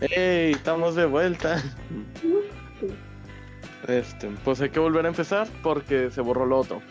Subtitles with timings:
[0.00, 0.52] ¡Ey!
[0.52, 1.62] Estamos de vuelta.
[3.86, 6.82] Este, pues hay que volver a empezar porque se borró lo otro.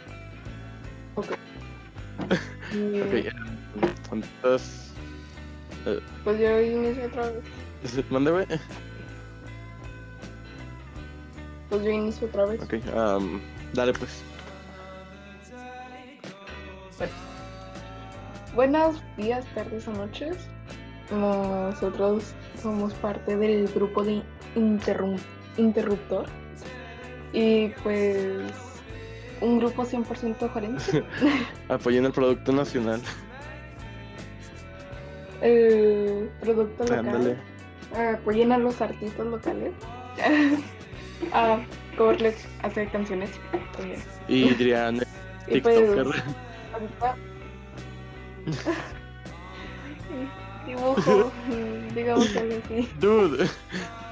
[1.15, 1.27] Ok.
[2.69, 3.31] Ok, ya.
[4.11, 4.91] Entonces,
[6.25, 8.05] Pues yo inicio otra vez.
[8.09, 8.45] mándeme.
[11.69, 12.61] Pues yo inicio otra vez.
[12.61, 13.39] Ok, am,
[13.73, 14.21] dale pues.
[18.53, 20.35] Buenos días, tardes o noches.
[21.11, 22.33] Nosotros
[22.67, 24.21] somos parte del grupo de
[24.55, 25.21] Interrum-
[25.55, 26.25] Interruptor.
[27.31, 28.43] Y pues
[29.39, 31.05] un grupo 100% coherente.
[31.69, 32.99] Apoyen el producto nacional.
[35.41, 36.99] El producto local.
[36.99, 37.37] Ándale.
[38.17, 39.71] Apoyen a los artistas locales.
[41.33, 41.59] a
[41.97, 43.29] Coverlex hace canciones
[43.77, 44.01] también.
[44.27, 44.99] Y Adrián,
[45.47, 46.23] Y pues TikToker.
[46.73, 47.15] ahorita
[50.67, 51.31] dibujo,
[51.95, 52.89] digamos algo así.
[52.99, 53.47] Dude,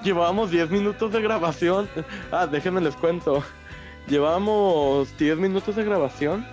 [0.03, 1.87] llevábamos 10 minutos de grabación.
[2.31, 3.43] Ah, déjenme les cuento.
[4.07, 6.45] Llevábamos 10 minutos de grabación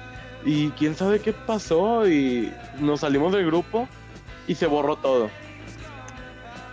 [0.45, 3.89] y quién sabe qué pasó y nos salimos del grupo
[4.49, 5.31] y se borró todo.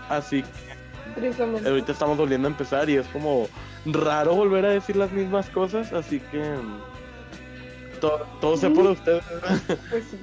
[0.09, 3.47] Así que ahorita estamos volviendo a empezar y es como
[3.85, 9.23] raro volver a decir las mismas cosas, así que mm, to- todo sea por ustedes.
[9.89, 10.17] Pues sí.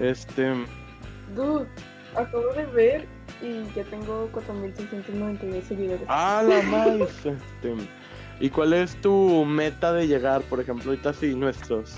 [0.00, 0.52] Este,
[1.34, 1.66] Dude,
[2.14, 3.06] acabo de ver
[3.40, 6.04] y ya tengo 4.692 seguidores.
[6.08, 7.00] Ah, la más.
[7.24, 7.74] Este,
[8.40, 11.96] ¿Y cuál es tu meta de llegar, por ejemplo, ahorita sí, nuestros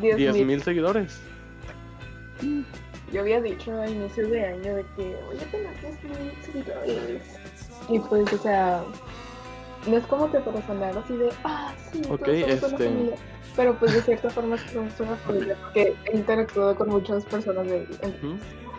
[0.00, 0.32] 10.000.
[0.32, 1.20] 10.000 seguidores?
[3.12, 7.22] Yo había dicho a inicios de año de que voy a tener 10.000 seguidores.
[7.88, 8.84] Y pues, o sea,
[9.88, 13.14] no es como que para sonar así de, ah, sí, Ok, este-.
[13.56, 17.86] Pero pues de cierta forma somos una familia porque he interactuado con muchas personas de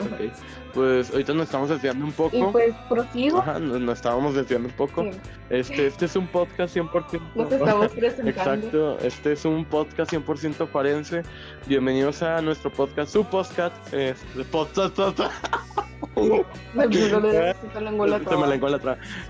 [0.02, 0.34] Ok,
[0.74, 2.52] pues ahorita nos estamos desviando un Y poco.
[2.52, 3.38] pues prosigo.
[3.40, 5.04] Ajá, nos, nos estábamos desviando un poco.
[5.04, 5.12] Sí,
[5.52, 7.22] Este, este es un podcast 100%.
[7.36, 8.30] nos estamos presentando.
[8.30, 11.22] Exacto, este es un podcast 100% juarense.
[11.68, 13.76] Bienvenidos a nuestro podcast, su podcast.
[13.94, 14.98] Este, podcast.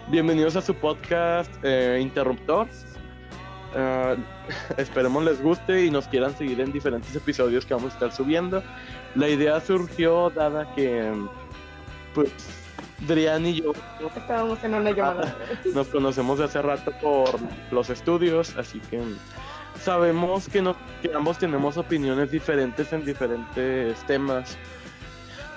[0.09, 2.67] Bienvenidos a su podcast eh, Interruptor.
[3.75, 4.15] Ah,
[4.77, 8.63] esperemos les guste y nos quieran seguir en diferentes episodios que vamos a estar subiendo.
[9.15, 11.11] La idea surgió dada que,
[12.13, 12.31] pues,
[13.07, 13.73] Drian y yo
[14.15, 15.35] Estábamos en una llamada.
[15.73, 17.39] nos conocemos de hace rato por
[17.71, 19.01] los estudios, así que
[19.79, 24.57] sabemos que, nos, que ambos tenemos opiniones diferentes en diferentes temas,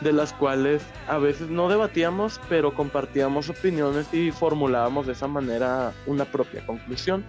[0.00, 5.92] de las cuales a veces no debatíamos, pero compartíamos opiniones y formulábamos de esa manera
[6.06, 7.24] una propia conclusión,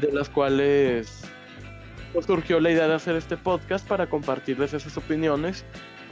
[0.00, 1.22] de las cuales
[2.12, 5.64] pues, surgió la idea de hacer este podcast para compartirles esas opiniones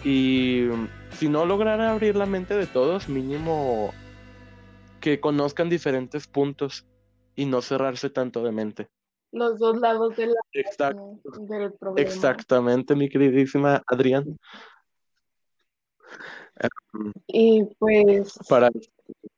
[0.05, 0.69] y
[1.11, 3.93] si no lograra abrir la mente de todos, mínimo
[5.01, 6.87] que conozcan diferentes puntos
[7.35, 8.89] y no cerrarse tanto de mente.
[9.33, 10.95] Los dos lados de la,
[11.41, 12.09] del problema.
[12.09, 14.39] exactamente, mi queridísima Adrián.
[17.27, 18.71] Y pues, Para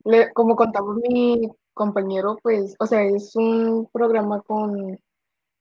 [0.04, 4.98] le- como contaba mi compañero, pues, o sea, es un programa con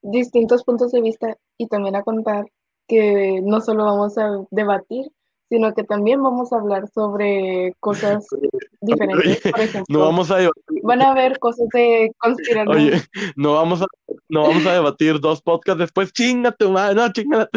[0.01, 2.45] distintos puntos de vista y también a contar
[2.87, 5.11] que no solo vamos a debatir,
[5.49, 8.25] sino que también vamos a hablar sobre cosas
[8.81, 9.41] diferentes.
[9.51, 12.75] Por ejemplo, no vamos a debatir, van a haber cosas de conspiración.
[12.75, 13.01] oye,
[13.35, 13.85] no vamos a
[14.29, 17.49] no vamos a debatir dos podcasts después, chinga tu madre, no, chinga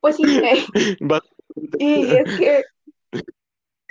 [0.00, 0.66] Pues sí, eh,
[1.78, 2.64] Y es que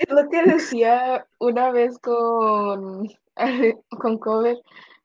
[0.09, 3.07] lo que decía una vez con,
[3.99, 4.61] con Cover,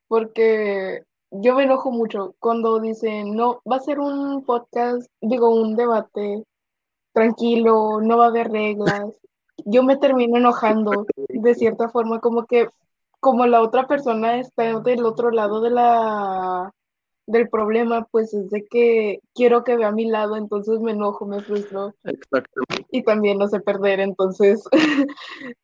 [0.08, 5.76] porque yo me enojo mucho cuando dicen, no, va a ser un podcast, digo, un
[5.76, 6.44] debate
[7.12, 9.20] tranquilo, no va a haber reglas.
[9.64, 12.68] Yo me termino enojando de cierta forma, como que
[13.20, 16.72] como la otra persona está del otro lado de la
[17.28, 21.40] del problema, pues es de que quiero que vea mi lado, entonces me enojo, me
[21.40, 22.62] frustro Exacto.
[22.90, 24.64] y también no sé perder, entonces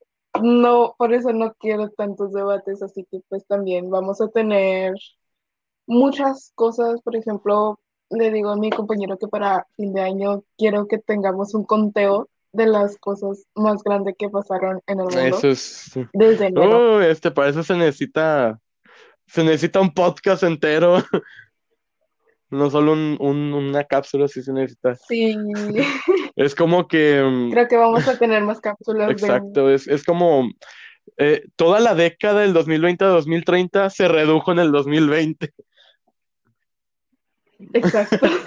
[0.43, 4.95] no, por eso no quiero tantos debates, así que pues también vamos a tener
[5.87, 7.81] muchas cosas, por ejemplo,
[8.11, 12.29] le digo a mi compañero que para fin de año quiero que tengamos un conteo
[12.53, 15.93] de las cosas más grandes que pasaron en el mundo Eso es.
[16.13, 16.97] desde enero.
[16.97, 18.61] Oh, este, para eso se necesita.
[19.27, 20.99] Se necesita un podcast entero.
[22.55, 24.95] No solo un, un- una cápsula, sí se necesita.
[24.95, 25.37] Sí,
[26.37, 27.23] Es como que.
[27.23, 30.49] mm, creo que vamos a tener más cápsulas de Exacto, es, es como.
[31.19, 35.53] eh, toda la década del 2020 a 2030 se redujo en el 2020.
[37.73, 38.19] Exacto.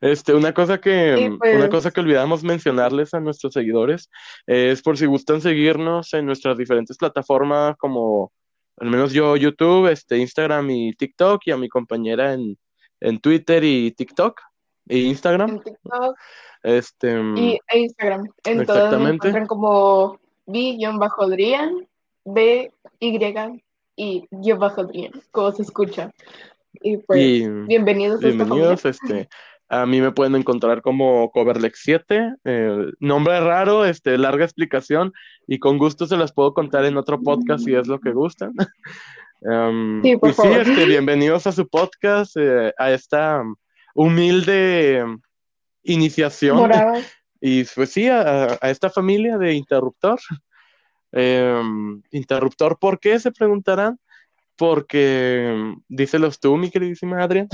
[0.00, 4.08] Este, una cosa que, Y una pues- cosa que olvidamos mencionarles a nuestros seguidores
[4.46, 8.30] es por si gustan seguirnos en nuestras diferentes plataformas como
[8.76, 12.56] al menos yo YouTube, este, Instagram y TikTok y a mi compañera en,
[13.00, 14.40] en Twitter y TikTok
[14.88, 15.50] e Instagram.
[15.50, 16.16] En TikTok
[16.62, 18.26] Este, y e Instagram.
[18.44, 19.28] En todas me Exactamente.
[19.28, 21.88] encuentran como B-Adrián,
[22.24, 23.18] B, Y
[23.96, 24.88] y guion bajo
[25.30, 26.10] como se escucha.
[26.72, 29.28] Y pues, y bienvenidos a esta bienvenidos, este,
[29.68, 35.12] a mí me pueden encontrar como Coverlex7, eh, nombre raro, este, larga explicación
[35.46, 38.52] y con gusto se las puedo contar en otro podcast si es lo que gustan.
[39.40, 40.58] Sí, por y sí, favor.
[40.58, 43.42] este, bienvenidos a su podcast, eh, a esta
[43.94, 45.04] humilde
[45.84, 47.00] iniciación Morada.
[47.40, 50.18] y pues sí, a, a esta familia de Interruptor.
[51.12, 53.18] Em, interruptor, ¿por qué?
[53.18, 53.98] Se preguntarán.
[54.56, 57.48] Porque, díselos tú, mi queridísima Adrián.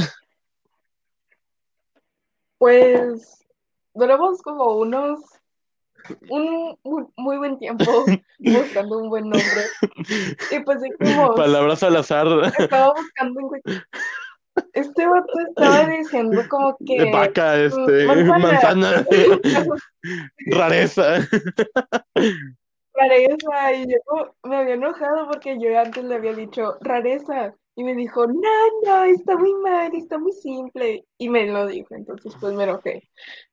[2.56, 3.44] Pues
[3.92, 5.20] duramos como unos
[6.28, 7.84] un muy, muy buen tiempo
[8.38, 9.62] buscando un buen nombre.
[10.50, 12.26] Y pues dijimos, Palabras al azar.
[12.58, 13.82] estaba buscando Wiki-
[14.72, 18.38] Este vato estaba diciendo como que Vaca, este, manzana.
[18.38, 19.04] manzana,
[20.46, 21.16] rareza.
[22.94, 27.94] Rareza y yo me había enojado porque yo antes le había dicho rareza y me
[27.94, 28.34] dijo, no,
[28.84, 33.02] no, está muy mal, está muy simple y me lo dijo, entonces pues me enojé.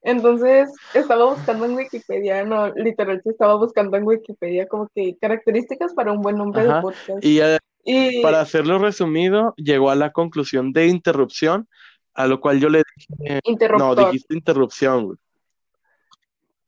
[0.03, 6.11] Entonces estaba buscando en Wikipedia, no, literal, estaba buscando en Wikipedia como que características para
[6.11, 7.25] un buen nombre Ajá, de podcast.
[7.25, 11.67] Y eh, Y para hacerlo resumido, llegó a la conclusión de interrupción,
[12.13, 13.39] a lo cual yo le dije,
[13.77, 15.17] no, dijiste interrupción, güey.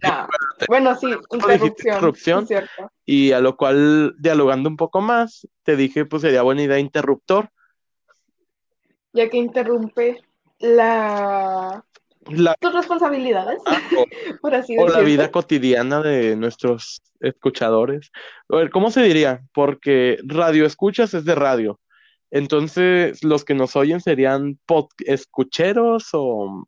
[0.04, 0.28] No.
[0.68, 1.96] Bueno, sí, interrupción.
[1.96, 2.48] interrupción.
[3.06, 7.50] Y a lo cual, dialogando un poco más, te dije, pues sería buena idea interruptor.
[9.14, 10.22] Ya que interrumpe
[10.60, 11.84] la
[12.30, 13.62] La, tus responsabilidades,
[13.98, 14.06] o,
[14.42, 15.06] por así o la decirlo.
[15.06, 18.12] vida cotidiana de nuestros escuchadores.
[18.50, 19.42] A ver, ¿cómo se diría?
[19.54, 21.80] Porque radio escuchas es de radio.
[22.32, 26.68] Entonces, los que nos oyen serían pod escucheros o...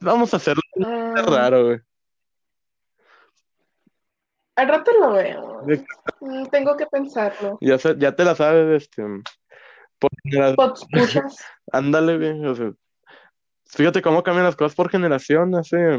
[0.00, 1.78] Vamos a hacerlo Ah, raro, güey.
[4.56, 5.62] al rato lo veo.
[6.20, 7.58] Mm, Tengo que pensarlo.
[7.60, 9.02] Ya, se- ya te la sabes, este...
[9.98, 11.36] Por genera- Podscuchas.
[11.72, 12.46] Ándale, güey.
[12.46, 12.72] o sea,
[13.66, 15.54] fíjate cómo cambian las cosas por generación.
[15.54, 15.98] Hace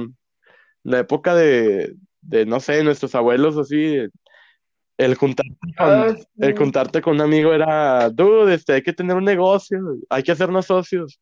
[0.84, 3.98] la época de, de, no sé, nuestros abuelos, así,
[4.98, 6.26] el juntarte con, Ah, sí.
[6.40, 9.80] el juntarte con un amigo era, dude, este, hay que tener un negocio,
[10.10, 11.20] hay que hacernos socios.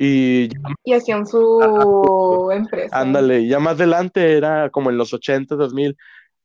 [0.00, 0.48] Y
[0.94, 2.96] hacían su empresa.
[2.96, 5.96] ándale, ya más adelante era como en los 80, 2000,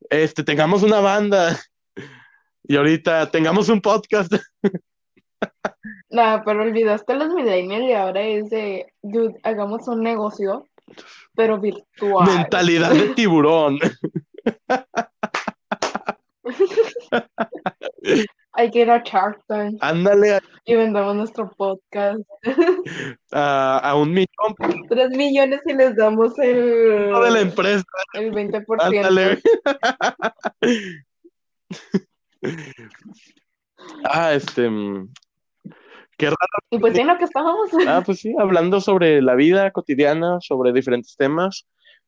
[0.09, 1.59] este, tengamos una banda.
[2.65, 4.33] Y ahorita tengamos un podcast.
[6.09, 10.69] Nah, pero olvidaste los millennials y ahora es de, dude, hagamos un negocio,
[11.33, 12.27] pero virtual.
[12.27, 13.79] Mentalidad de tiburón.
[18.55, 22.19] Hay que ir a Shark Tank Ándale a, y vendamos nuestro podcast.
[23.31, 24.27] a- a un millón
[24.89, 26.55] Tres millones y les damos el,
[27.11, 27.83] de la empresa.
[28.13, 28.65] el 20%.
[28.79, 29.39] Ándale.
[34.05, 34.69] Ah, este.
[34.69, 35.09] mm,
[36.17, 36.37] Qué raro.
[36.69, 37.69] Y pues en lo que estábamos.
[37.87, 41.65] Ah, pues sí, hablando sobre la vida cotidiana, sobre diferentes temas,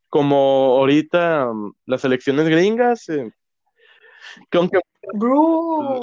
[0.09, 3.31] como ahorita mm, las elecciones gringas, eh,
[4.49, 4.79] que aunque
[5.13, 6.01] Bro,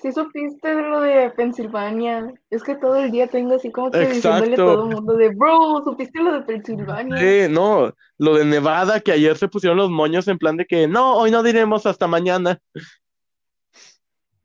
[0.00, 2.32] ¿sí supiste de lo de Pensilvania?
[2.50, 5.28] Es que todo el día tengo así como que diciéndole a todo el mundo de,
[5.30, 7.18] bro, ¿supiste lo de Pensilvania?
[7.18, 10.88] Sí, no, lo de Nevada, que ayer se pusieron los moños en plan de que
[10.88, 12.58] no, hoy no diremos hasta mañana.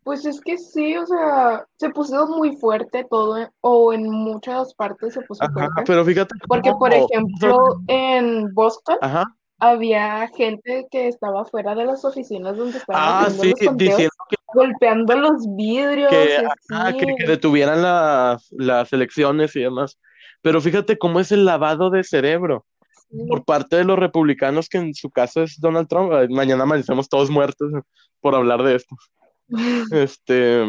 [0.04, 5.16] Pues es que sí, o sea, se puso muy fuerte todo, o en muchas partes
[5.16, 5.84] se puso Ajá, fuerte.
[5.88, 7.58] pero fíjate Porque, por ejemplo,
[7.88, 9.24] en Boston Ajá,
[9.60, 14.36] había gente que estaba fuera de las oficinas donde estaban ah, sí, los conteos, que,
[14.54, 16.38] golpeando los vidrios que,
[16.70, 16.98] así.
[16.98, 20.00] que, que detuvieran las, las elecciones y demás.
[20.42, 22.66] Pero fíjate cómo es el lavado de cerebro
[23.10, 23.26] Sí.
[23.28, 26.12] por parte de los republicanos, que en su caso es Donald Trump.
[26.30, 27.72] Mañana amanecemos todos muertos
[28.20, 28.96] por hablar de esto.
[29.92, 30.64] Este,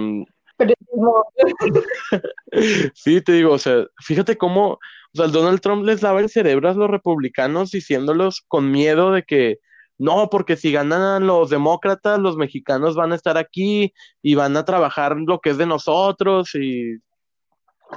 [0.59, 1.25] Pero como-
[2.95, 4.79] Sí, te digo, o sea, fíjate cómo,
[5.17, 9.23] o sea, Donald Trump les lava el cerebro a los republicanos diciéndolos con miedo de
[9.23, 9.61] que
[9.99, 14.65] no, porque si ganan los demócratas, los mexicanos van a estar aquí y van a
[14.67, 16.99] trabajar lo que es de nosotros y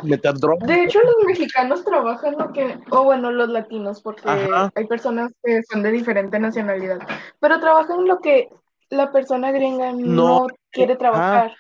[0.04, 0.66] meter drogas.
[0.66, 4.72] De hecho, los mexicanos trabajan lo que, o bueno, los latinos, porque Ajá.
[4.76, 7.00] hay personas que son de diferente nacionalidad,
[7.42, 8.50] pero trabajan lo que
[8.90, 11.54] la persona gringa no, No, quiere trabajar,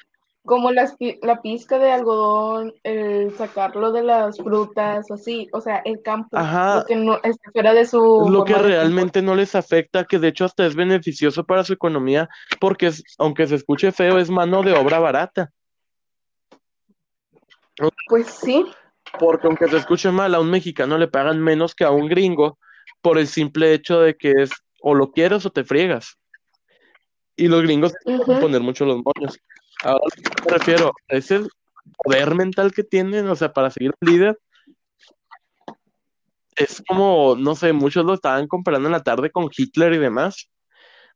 [0.49, 6.01] como las la pizca de algodón, el sacarlo de las frutas, así, o sea, el
[6.01, 6.79] campo, Ajá.
[6.79, 10.29] lo que no está fuera de su lo que realmente no les afecta, que de
[10.29, 12.27] hecho hasta es beneficioso para su economía,
[12.59, 15.51] porque es- aunque se escuche feo, es mano de obra barata.
[18.07, 18.65] Pues sí,
[19.19, 22.57] Porque aunque se escuche mal, a un mexicano le pagan menos que a un gringo
[23.01, 24.49] por el simple hecho de que es
[24.81, 26.17] o lo quieres o te friegas.
[27.35, 28.25] Y los gringos ujú.
[28.25, 29.39] pueden poner mucho los moños.
[29.83, 30.03] Ahora,
[30.45, 31.41] me refiero, ese
[32.03, 34.39] poder mental que tienen, o sea, para seguir un líder,
[36.55, 40.49] es como, no sé, muchos lo estaban comparando en la tarde con Hitler y demás,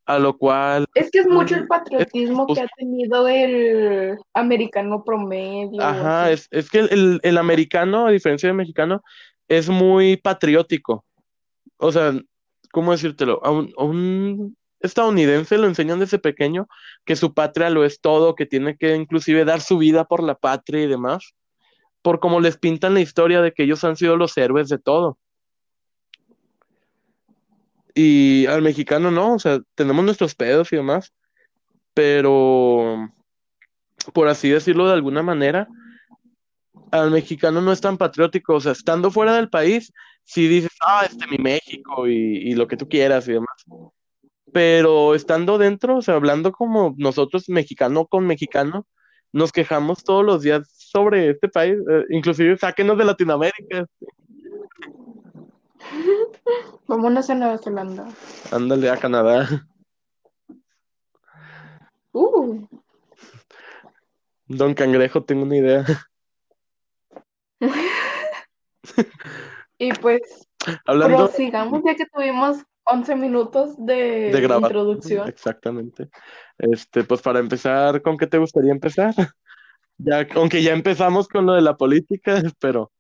[0.05, 4.17] a lo cual, Es que es mucho el mm, patriotismo es- que ha tenido el
[4.34, 9.01] americano promedio, Ajá, es, es que el, el americano, a diferencia del mexicano,
[9.48, 11.05] es muy patriótico.
[11.77, 12.13] O sea,
[12.72, 13.43] ¿cómo decírtelo?
[13.43, 16.68] A un, a un estadounidense lo enseñan desde pequeño
[17.06, 20.36] que su patria lo es todo, que tiene que inclusive dar su vida por la
[20.36, 21.34] patria y demás,
[22.02, 25.18] por como les pintan la historia de que ellos han sido los héroes de todo.
[27.96, 31.13] Y al mexicano no, o sea, tenemos nuestros pedos y demás,
[31.94, 33.10] pero
[34.13, 35.68] por así decirlo de alguna manera,
[36.92, 41.06] al mexicano no es tan patriótico, o sea, estando fuera del país, sí dices, ah,
[41.10, 43.66] este mi México y, y lo que tú quieras y demás.
[44.54, 48.86] Pero estando dentro, o sea, hablando como nosotros, mexicano con mexicano,
[49.32, 53.88] nos quejamos todos los días sobre este país, eh, inclusive sáquenos de Latinoamérica,
[56.88, 58.08] Vámonos a Nueva Zelanda.
[58.52, 59.68] ándale a Canadá.
[62.12, 62.68] Uh,
[64.48, 65.86] Don Cangrejo, tengo una idea.
[69.78, 70.22] y pues
[70.86, 75.28] Hablando prosigamos ya que tuvimos 11 minutos de, de grabar, introducción.
[75.28, 76.10] exactamente.
[76.58, 79.13] Este, pues para empezar, ¿con qué te gustaría empezar?
[79.98, 82.92] Ya, aunque ya empezamos con lo de la política, pero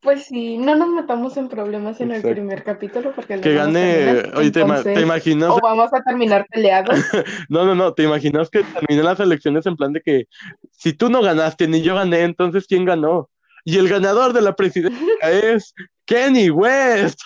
[0.00, 4.50] Pues sí, no nos metamos en problemas en el primer capítulo porque que gane, oye,
[4.50, 4.60] ¿te,
[5.00, 5.50] imaginas?
[5.50, 6.96] o vamos a terminar peleados.
[7.48, 10.24] No, no, no, ¿te imaginas que terminen las elecciones en plan de que
[10.70, 13.28] si tú no ganaste ni yo gané, entonces ¿quién ganó?
[13.64, 15.74] Y el ganador de la presidencia es
[16.06, 17.20] Kenny West.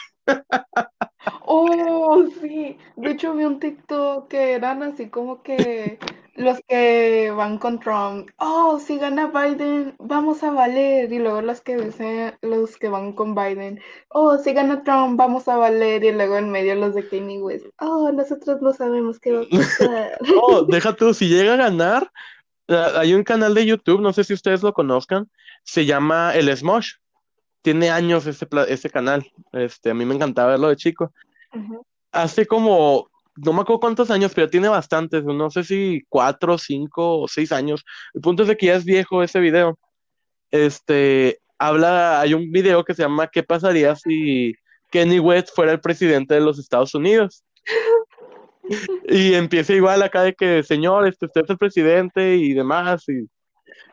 [1.46, 2.76] Oh, sí.
[2.96, 5.98] De hecho, vi un TikTok que eran así como que
[6.34, 8.28] los que van con Trump.
[8.38, 11.12] Oh, si gana Biden, vamos a valer.
[11.12, 13.80] Y luego los que dicen, los que van con Biden.
[14.08, 16.04] Oh, si gana Trump, vamos a valer.
[16.04, 17.66] Y luego en medio los de Kanye West.
[17.78, 20.18] Oh, nosotros no sabemos qué va a pasar.
[20.22, 22.10] No, deja tú, si llega a ganar,
[22.68, 25.30] ah, hay un canal de YouTube, no sé si ustedes lo conozcan,
[25.62, 26.94] se llama El Smosh.
[27.64, 29.26] Tiene años ese, ese canal.
[29.52, 31.14] Este, a mí me encantaba verlo de chico.
[31.54, 31.82] Ujú.
[32.12, 37.20] Hace como, no me acuerdo cuántos años, pero tiene bastantes, no sé si cuatro, cinco
[37.20, 37.82] o seis años.
[38.12, 39.78] El punto es de que ya es viejo ese video.
[40.50, 44.54] Este, habla, hay un video que se llama ¿Qué pasaría si
[44.90, 47.42] Kenny West fuera el presidente de los Estados Unidos?
[49.06, 53.28] Y empieza igual acá de que, señor, este, usted es el presidente y demás, y,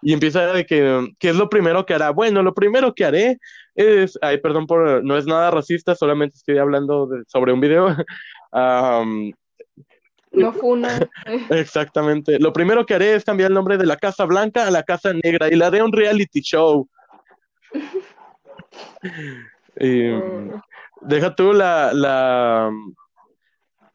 [0.01, 2.11] y empieza de que, ¿qué es lo primero que hará?
[2.11, 3.37] Bueno, lo primero que haré
[3.75, 7.87] es, ay, perdón por, no es nada racista, solamente estoy hablando de- sobre un video.
[8.51, 9.31] Am,
[10.31, 10.89] No funa.
[11.49, 12.39] exactamente.
[12.39, 15.11] Lo primero que haré es cambiar el nombre de la Casa Blanca a la Casa
[15.13, 16.87] Negra y le haré un reality show.
[19.79, 20.61] Y, Mm.
[21.01, 22.69] deja tú la, la,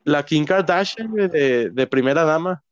[0.05, 2.63] la Kim Kardashian de, de primera dama.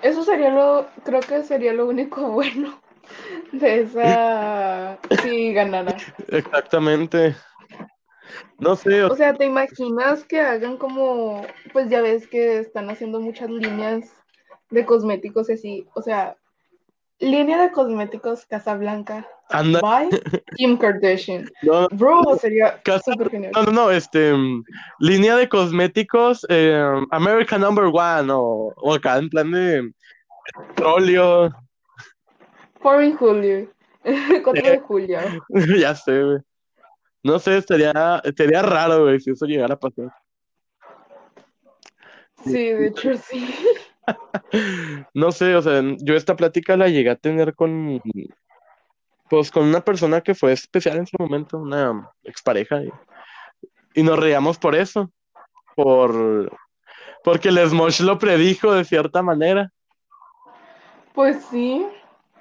[0.00, 2.80] Eso sería lo, creo que sería lo único bueno
[3.52, 5.96] de esa, si ganara.
[6.28, 7.34] Exactamente.
[8.58, 12.90] No sé, o- O sea, ¿te imaginas que hagan como, pues ya ves que están
[12.90, 14.12] haciendo muchas líneas
[14.70, 16.36] de cosméticos y así, o sea,
[17.18, 20.08] línea de cosméticos Casablanca anda, by
[20.56, 21.48] Kim Kardashian.
[21.62, 23.52] no, Bro, sería Casa- súper genial.
[23.54, 24.62] no, no, no, este, mm,
[25.00, 26.78] línea de cosméticos, eh,
[27.10, 29.90] American Number One, o, o acá en plan de
[30.74, 31.50] petróleo,
[32.80, 33.70] Por en julio,
[34.44, 35.18] 4 de julio.
[35.78, 36.38] ya sé, güey.
[37.22, 40.12] No sé, estaría, estaría raro, güey, si eso llegara a pasar.
[42.44, 43.54] Sí, de hecho sí.
[45.12, 48.00] No sé, o sea, yo esta plática la llegué a tener con,
[49.28, 52.90] pues, con una persona que fue especial en su momento, una expareja, y,
[53.94, 55.10] y nos reíamos por eso,
[55.76, 56.50] por,
[57.22, 59.70] porque el Smosh lo predijo de cierta manera.
[61.12, 61.86] Pues sí.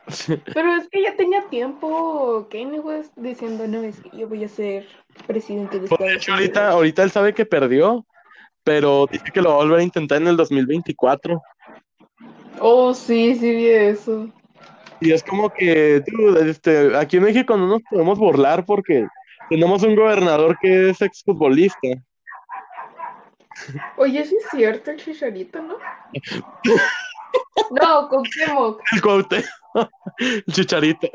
[0.54, 4.50] Pero es que ya tenía tiempo Kanye West diciendo, no, es que yo voy a
[4.50, 4.86] ser
[5.26, 8.06] presidente de Pues, de Estados hecho, ahorita, ahorita él sabe que perdió,
[8.64, 11.42] pero dice que lo va a volver a intentar en el 2024.
[12.60, 14.30] Oh, sí, sí vi eso.
[15.00, 19.08] Y es como que, dude, este, aquí en México no nos podemos burlar porque
[19.50, 21.90] tenemos un gobernador que es exfutbolista.
[23.98, 25.76] Oye, sí es cierto el chicharito, ¿no?
[27.72, 28.82] no, Cuauhtémoc.
[28.94, 29.50] El Cuauhtémoc,
[30.20, 31.08] el chicharito.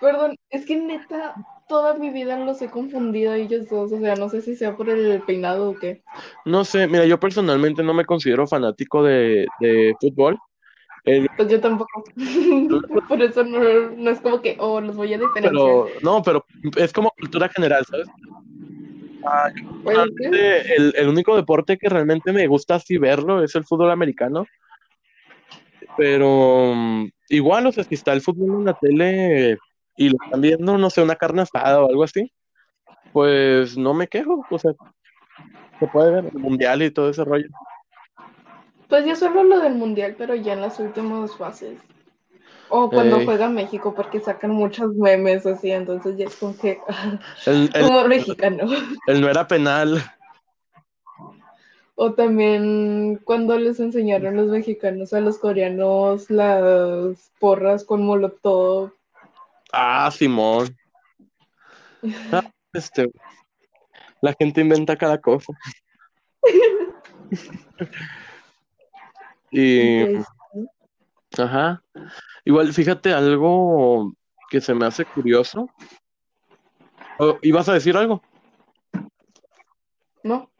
[0.00, 1.34] Perdón, es que neta,
[1.68, 3.92] toda mi vida los he confundido a ellos dos.
[3.92, 6.02] O sea, no sé si sea por el peinado o qué.
[6.44, 10.38] No sé, mira, yo personalmente no me considero fanático de, de fútbol.
[11.04, 12.04] El- Pues yo tampoco.
[13.08, 13.58] por eso no,
[13.90, 15.52] no es como que, oh, los voy a diferenciar.
[15.52, 16.44] pero, no, pero
[16.76, 18.08] es como cultura general, ¿sabes?
[19.28, 19.50] Ah,
[19.86, 24.46] el, el único deporte que realmente me gusta así verlo es el fútbol americano.
[25.96, 29.58] Pero mm, igual, o sea, si está el fútbol en la tele
[29.96, 32.32] y lo están viendo, no sé, una carne asada o algo así,
[33.12, 34.72] pues no me quejo, o sea,
[35.80, 37.48] se puede ver el mundial y todo ese rollo.
[38.88, 41.78] Pues yo solo lo del mundial, pero ya en las últimas fases.
[42.68, 43.24] O cuando Ey.
[43.24, 46.80] juega México, porque sacan muchos memes así, entonces ya es como que
[47.46, 48.64] El, el- mexicano.
[49.06, 50.02] el no era penal.
[51.96, 58.92] O también cuando les enseñaron los mexicanos a los coreanos las porras con molotov.
[59.72, 60.76] Ah, Simón.
[62.30, 63.10] Ah, este,
[64.20, 65.52] la gente inventa cada cosa.
[69.50, 70.18] Y,
[71.38, 71.82] ajá.
[72.44, 74.12] Igual, fíjate algo
[74.50, 75.68] que se me hace curioso.
[77.18, 78.22] Oh, ¿ibas a decir algo?
[80.26, 80.50] ¿no?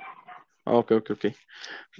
[0.67, 1.27] Ah, ok, ok, ok.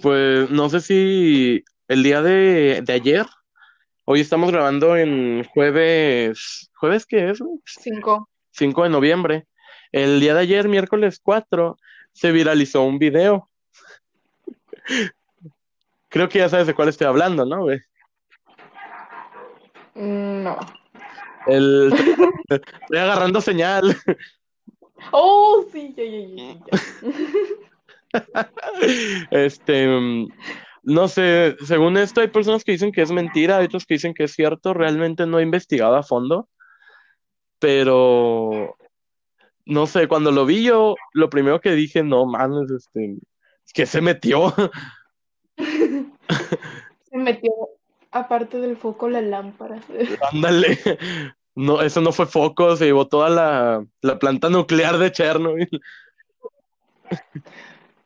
[0.01, 3.25] Pues no sé si el día de, de ayer,
[4.03, 7.39] hoy estamos grabando en jueves, ¿jueves qué es?
[7.39, 7.59] güey?
[7.65, 8.29] Cinco.
[8.51, 9.47] 5 de noviembre.
[9.91, 11.77] El día de ayer, miércoles 4,
[12.11, 13.49] se viralizó un video.
[16.09, 17.79] Creo que ya sabes de cuál estoy hablando, ¿no, güey?
[19.95, 20.57] Mm, No.
[21.47, 21.93] El...
[22.49, 23.95] Estoy agarrando señal.
[25.11, 26.79] Oh, sí, ya, ya, ya.
[29.31, 30.27] Este, mm,
[30.83, 34.13] no sé, según esto hay personas que dicen que es mentira, hay otros que dicen
[34.13, 36.47] que es cierto, realmente no he investigado a fondo,
[37.59, 38.77] pero
[39.65, 43.17] no sé, cuando lo vi yo, lo primero que dije, no mames, este,
[43.73, 44.53] que se metió.
[47.09, 47.51] Se metió
[48.11, 49.79] aparte del foco la lámpara.
[50.31, 50.77] Ándale.
[51.55, 55.81] No, eso no fue foco, se llevó toda la, la planta nuclear de Chernobyl.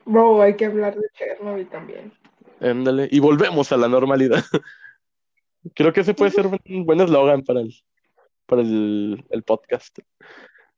[0.06, 2.12] Bro, hay que hablar de Chernobyl también.
[2.60, 3.08] Ándale.
[3.12, 4.44] Y volvemos a la normalidad.
[5.76, 7.74] Creo que ese puede ser un buen eslogan para el,
[8.46, 10.00] para el, el podcast.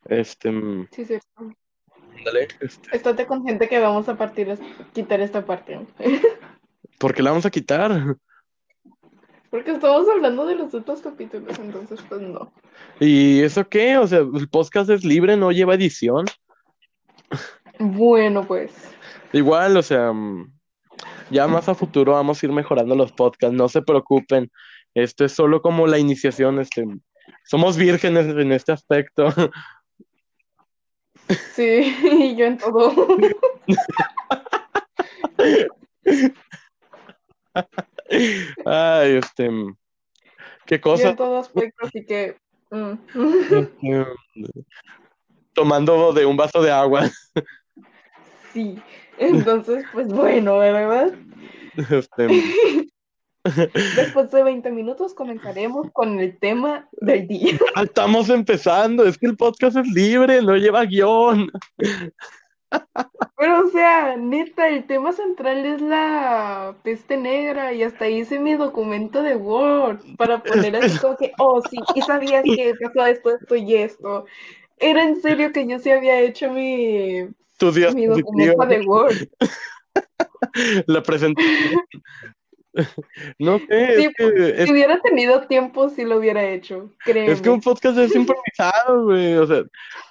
[0.05, 1.19] Este, mm, Sí, sí.
[2.17, 2.47] ándale.
[2.59, 4.57] Este, Estate consciente que vamos a partir,
[4.93, 5.79] quitar esta parte.
[6.99, 8.15] ¿por qué la vamos a quitar?
[9.49, 12.51] Porque estamos hablando de los otros capítulos, entonces pues no.
[12.99, 13.97] ¿Y eso qué?
[13.97, 16.25] O sea, el podcast es libre, no lleva edición.
[17.77, 18.71] Bueno, pues.
[19.33, 20.13] Igual, o sea,
[21.29, 24.51] ya más a futuro vamos a ir mejorando los podcasts, no se preocupen.
[24.93, 26.85] Esto es solo como la iniciación, este,
[27.45, 29.27] somos vírgenes en este aspecto.
[31.53, 32.93] Sí, y yo en todo.
[38.65, 39.49] Ay, este,
[40.65, 42.35] qué Yo cosa, en todo aspecto, así que.
[42.71, 42.93] mm.
[43.13, 44.65] este,
[45.53, 47.09] tomando de un vaso de agua.
[48.51, 48.81] Sí.
[49.17, 51.13] Entonces, pues bueno, ¿verdad?
[51.75, 52.27] Este,
[53.43, 57.59] Después de 20 minutos comenzaremos con el tema del día.
[57.75, 61.51] ah, estamos empezando, es que el podcast es libre, no lleva guion.
[63.37, 68.55] Pero, o sea, neta, el tema central es la peste negra y hasta hice mi
[68.55, 73.35] documento de Word para poner así como que, oh, sí, y sabías que pasó esto,
[73.35, 74.25] esto y esto.
[74.79, 77.27] Era en serio que yo sí había hecho mi,
[77.71, 78.13] Documento
[78.57, 79.15] positivos, de Word.
[80.87, 81.81] la presentación.
[83.37, 87.13] No sé, Sí, es que, es Si hubiera tenido tiempo, sí lo hubiera hecho, Es
[87.13, 87.61] que un créeme.
[87.61, 89.35] podcast es improvisado, güey.
[89.35, 89.63] O sea,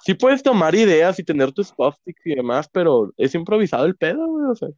[0.05, 4.25] sí puedes tomar ideas y tener tus post-its y demás, pero es improvisado el pedo,
[4.27, 4.45] güey.
[4.49, 4.69] O sea,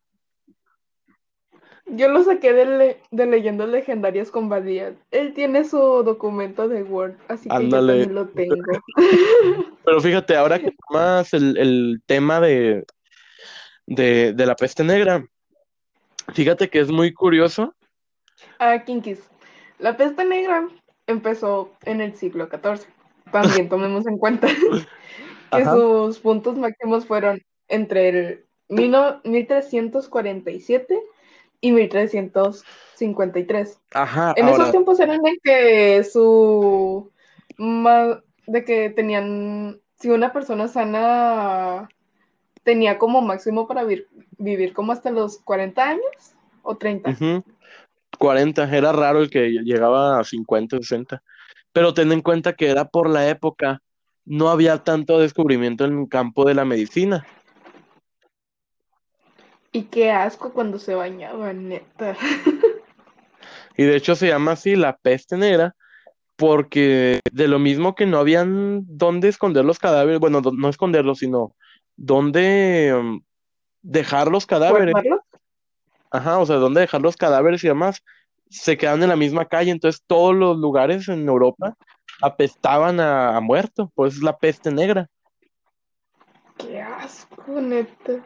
[1.88, 4.96] Yo lo saqué de, le- de Leyendas Legendarias con Badía.
[5.12, 8.56] Él tiene su documento de Word, así que yo también lo tengo.
[9.86, 12.86] pero fíjate, ahora que tomas el, el tema de,
[13.86, 15.28] de, de la peste negra,
[16.34, 17.76] fíjate que es muy curioso.
[18.58, 19.20] Ah, Kinkis.
[19.78, 20.68] La peste negra
[21.08, 22.88] empezó en el siglo XIV.
[23.32, 24.48] También tomemos en cuenta
[25.52, 25.76] que Ajá.
[25.76, 31.00] sus puntos máximos fueron entre el 1347
[31.66, 33.80] y 1353.
[33.94, 37.12] Ajá, En ahora, esos tiempos eran de que su
[38.48, 41.90] de que tenían si una persona sana
[42.64, 44.06] tenía como máximo para vir-
[44.38, 47.10] vivir como hasta los 40 años o 30.
[47.12, 47.44] ujú,
[48.20, 51.24] 40, era raro el que llegaba a 50, 60.
[51.72, 53.82] Pero ten en cuenta que era por la época,
[54.26, 57.26] no había tanto descubrimiento en el campo de la medicina.
[59.76, 62.16] Y qué asco cuando se bañaban, neta.
[63.76, 65.76] Y de hecho se llama así la peste negra,
[66.38, 71.54] porque de lo mismo que no habían dónde esconder los cadáveres, bueno, no esconderlos, sino
[71.98, 73.22] dónde um,
[73.82, 74.96] dejar los cadáveres.
[76.10, 78.02] Ajá, o sea, dónde dejar los cadáveres y demás,
[78.50, 81.76] se quedan en la misma calle, entonces todos los lugares en Europa
[82.22, 85.10] apestaban a, a muerto, pues es la peste negra.
[86.58, 88.24] Qué asco, neta.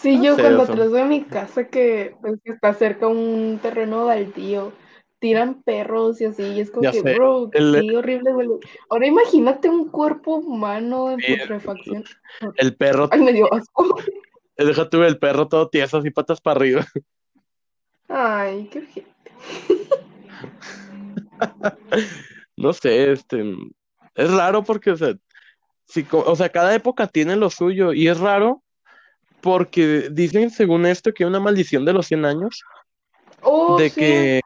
[0.00, 4.06] Sí, yo sé, cuando atrás de mi casa que, pues, que está cerca un terreno
[4.06, 4.72] baldío,
[5.18, 8.54] tiran perros y así, y es como Ya que, sé, bro, el- qué horrible huele.
[8.88, 11.36] Ahora imagínate un cuerpo humano en Sí.
[11.36, 12.04] putrefacción.
[12.56, 13.94] El perro, Ay, me dio asco.
[14.56, 16.86] deja tú el perro todo tieso así patas para arriba.
[18.08, 19.10] Ay, qué ojete.
[22.56, 23.42] No sé, este,
[24.14, 25.14] es raro porque, o sea,
[25.86, 28.62] si o sea, cada época tiene lo suyo y es raro
[29.40, 32.62] porque dicen, según esto, que hay una maldición de los 100 años,
[33.42, 34.00] Oh, de sí.
[34.00, 34.40] que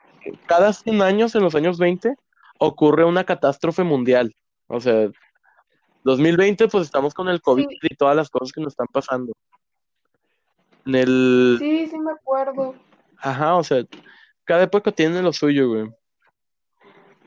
[0.47, 2.15] cada 100 años, en los años 20,
[2.59, 4.35] ocurre una catástrofe mundial.
[4.69, 5.11] O sea,
[6.05, 7.79] 2020, pues estamos con el COVID Sí.
[7.83, 9.33] y todas las cosas que nos están pasando.
[10.87, 12.75] En el, Sí, sí me acuerdo.
[13.19, 13.85] ajá, o sea,
[14.45, 15.91] cada época tiene lo suyo, güey.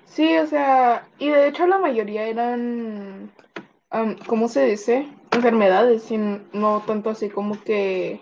[0.05, 3.31] Sí, o sea, y de hecho la mayoría eran,
[3.89, 5.07] am, ¿cómo se dice?
[5.37, 8.21] Enfermedades, sin- no tanto así como que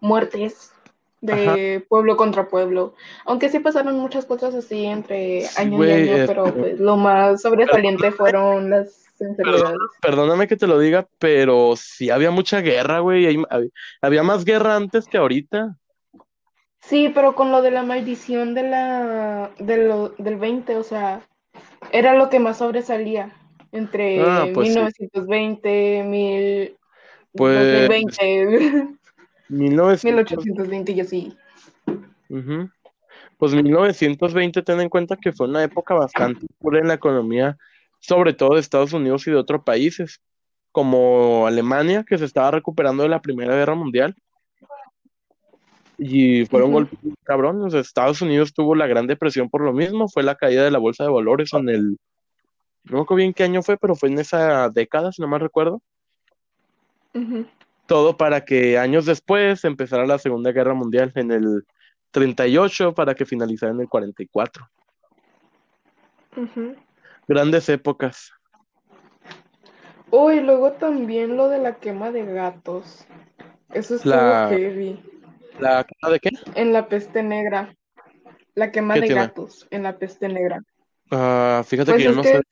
[0.00, 0.72] muertes
[1.20, 2.94] de pueblo contra pueblo.
[3.24, 6.96] Aunque sí pasaron muchas cosas así entre Sí, año y año, este- pero pues lo
[6.96, 9.78] más sobresaliente fueron las enfermedades.
[10.00, 13.42] Perdóname que te lo diga, pero sí había mucha guerra, güey.
[14.00, 15.76] Había más guerra antes que ahorita.
[16.80, 21.22] Sí, pero con lo de la maldición de la, de lo- del 20, o sea,
[21.90, 23.32] era lo que más sobresalía
[23.72, 24.74] entre Ah, pues sí.
[24.74, 26.76] 1920, mil,
[27.32, 28.96] Pues, 2020,
[29.48, 31.36] 1900, 1820 y así.
[32.28, 32.70] ujú.
[33.36, 37.56] Pues 1920, ten en cuenta que fue una época bastante oscura en la economía,
[38.00, 40.20] sobre todo de Estados Unidos y de otros países,
[40.72, 44.14] como Alemania, que se estaba recuperando de la Primera Guerra Mundial.
[45.98, 46.78] Y fueron Ujú.
[46.78, 47.74] golpes muy cabrones.
[47.74, 51.04] Estados Unidos tuvo la Gran Depresión por lo mismo, fue la caída de la bolsa
[51.04, 51.96] de valores en el,
[52.84, 55.40] no me acuerdo bien qué año fue, pero fue en esa década, si no mal
[55.40, 55.82] recuerdo.
[57.86, 61.64] Todo para que años después empezara la Segunda Guerra Mundial en el
[62.10, 64.68] 38 para que finalizara en el 44.
[66.36, 66.76] Ujú.
[67.26, 68.30] Grandes épocas.
[70.10, 73.06] Oh, y luego también lo de la quema de gatos.
[73.72, 75.02] Eso estuvo La- heavy.
[75.58, 76.30] ¿La cara de qué?
[76.54, 77.74] En la peste negra.
[78.54, 79.22] La quema ¿Qué de tiene?
[79.22, 80.62] gatos en la peste negra.
[81.10, 82.42] Ah, fíjate Pues que yo no sé.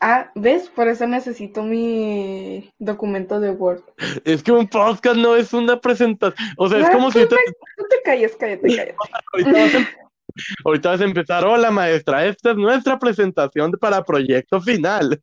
[0.00, 0.68] Ah, ¿ves?
[0.68, 3.82] Por eso necesito mi documento de Word.
[4.24, 6.48] Es que un podcast no es una presentación.
[6.58, 7.36] O sea, es como si te-
[7.78, 8.96] No te calles, cállate, cállate.
[9.32, 9.86] ahorita, vas a, em-
[10.64, 11.44] ahorita vas a empezar.
[11.46, 12.26] Hola, maestra.
[12.26, 15.18] Esta es nuestra presentación para proyecto final.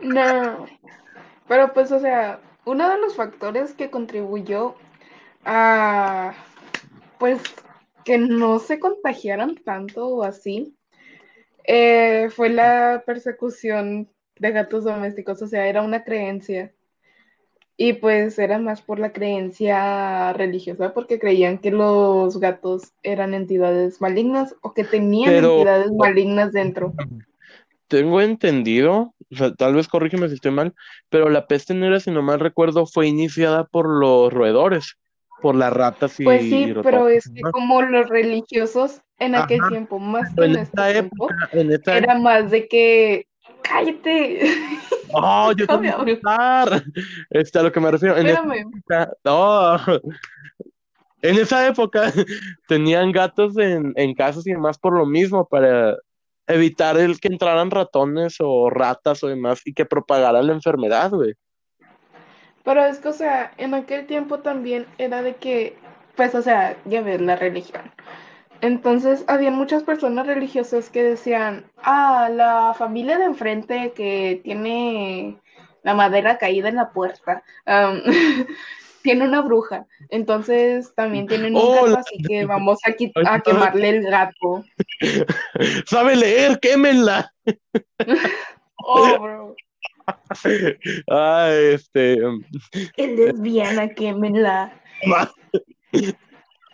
[0.00, 0.66] No.
[1.48, 4.74] Pero pues, o sea, uno de los factores que contribuyó
[5.46, 6.34] a,
[7.18, 7.40] pues,
[8.04, 10.74] que no se contagiaran tanto o así,
[11.64, 15.40] eh, fue la persecución de gatos domésticos.
[15.42, 16.72] O sea, era una creencia.
[17.76, 24.00] Y pues era más por la creencia religiosa, porque creían que los gatos eran entidades
[24.00, 26.92] malignas o que tenían Pero- entidades malignas dentro.
[27.88, 30.74] Tengo entendido, o sea, tal vez corrígeme si estoy mal,
[31.10, 34.96] pero la peste negra, si no mal recuerdo, fue iniciada por los roedores,
[35.42, 39.98] por las ratas y Pues sí, pero es que como los religiosos en aquel tiempo,
[39.98, 43.26] más que en en esta este tiempo, época, en esta era más de que
[43.62, 44.40] cállate.
[45.12, 46.82] ¡Oh, yo tengo que contar!
[47.30, 48.16] Este, a lo que me refiero.
[48.16, 48.68] En esa Espérame.
[48.68, 49.76] época, no.
[51.24, 52.12] En esa época
[52.66, 55.96] tenían gatos en, en casas y demás por lo mismo, para
[56.48, 61.34] evitar el que entraran ratones o ratas o demás y que propagaran la enfermedad, güey.
[62.64, 65.76] Pero es que, o sea, en aquel tiempo también era de que,
[66.16, 67.82] pues, o sea, ya ves, la religión.
[68.60, 75.36] Entonces, había muchas personas religiosas que decían, ah, la familia de enfrente que tiene
[75.82, 77.42] la madera caída en la puerta.
[79.02, 83.40] tiene una bruja, entonces también tienen un Oh, gato, la- así que vamos a, a
[83.40, 84.64] quemarle el gato.
[85.86, 87.32] Sabe leer, quémenla.
[88.84, 89.56] Oh, bro.
[91.08, 92.18] Ay, este.
[92.96, 94.72] Es lesbiana, quémenla.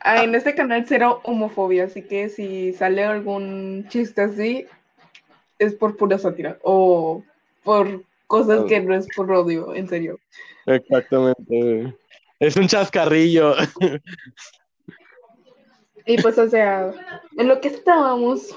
[0.01, 4.67] Ah, en este canal cero homofobia, así que si sale algún chiste así,
[5.59, 7.25] es por pura sátira o
[7.64, 10.19] por cosas que no es por odio, en serio.
[10.67, 11.95] Exactamente.
[12.38, 13.55] Es un chascarrillo.
[16.07, 16.93] Y pues, o sea,
[17.37, 18.57] en lo que estábamos,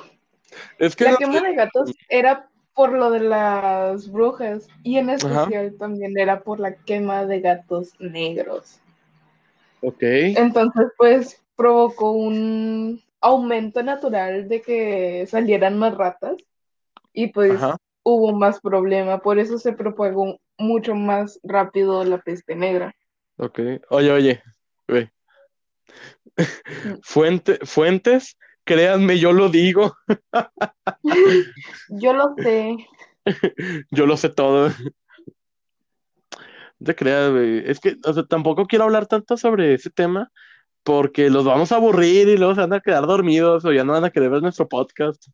[0.77, 4.97] Es que la no quema sé, de gatos era por lo de las brujas y
[4.97, 8.79] en especial también era por la quema de gatos negros.
[9.81, 10.01] Ok.
[10.01, 16.37] Entonces, pues provocó un aumento natural de que salieran más ratas
[17.13, 17.77] y pues Ajá.
[18.03, 19.19] hubo más problema.
[19.19, 22.95] Por eso se propagó mucho más rápido la peste negra.
[23.37, 23.59] Ok.
[23.89, 24.43] Oye, oye.
[24.87, 25.11] Ve.
[27.03, 28.37] Fuente, fuentes,
[28.71, 29.97] créanme, yo lo digo.
[31.89, 32.77] Yo lo sé.
[33.91, 34.69] Yo lo sé todo.
[36.79, 37.69] No te creas, güey.
[37.69, 40.31] Es que, o sea, tampoco quiero hablar tanto sobre ese tema
[40.83, 43.91] porque los vamos a aburrir y luego se van a quedar dormidos o ya no
[43.91, 45.27] van a querer ver nuestro podcast.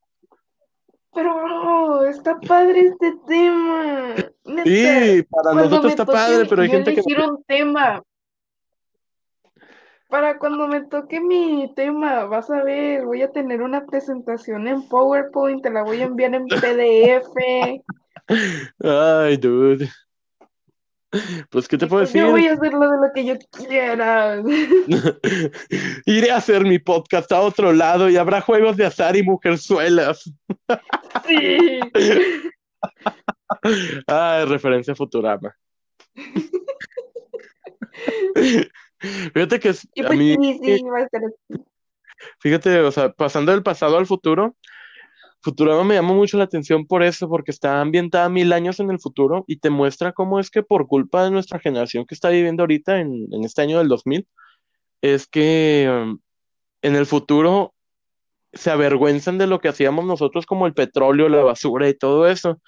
[1.13, 4.15] Pero, bro, está padre este tema.
[4.45, 8.04] Neta, Sí, para cuando nosotros está toque padre, pero hay yo gente que un tema.
[10.10, 14.88] Para cuando me toque mi tema, vas a ver, voy a tener una presentación en
[14.88, 17.84] PowerPoint, te la voy a enviar en PDF.
[18.84, 19.88] Ay, dude.
[21.50, 22.22] Pues, ¿qué te puedo decir?
[22.22, 24.41] Yo voy a hacer lo de lo que yo quiera.
[26.06, 30.32] Iré a hacer mi podcast a otro lado y habrá juegos de azar y mujerzuelas.
[31.26, 31.80] Sí.
[34.08, 35.56] Ay, referencia a Futurama.
[38.99, 41.63] Fíjate que es- a pues mí, sí, sí, va a así.
[42.39, 44.55] fíjate, o sea, pasando del pasado al futuro,
[45.41, 48.99] Futurama me llama mucho la atención por eso, porque está ambientada mil años en el
[48.99, 52.63] futuro y te muestra cómo es que por culpa de nuestra generación que está viviendo
[52.63, 54.27] ahorita en, en este año del 2000,
[55.01, 56.19] es que um,
[56.81, 57.73] en el futuro
[58.51, 62.60] se avergüenzan de lo que hacíamos nosotros como el petróleo, la basura y todo eso,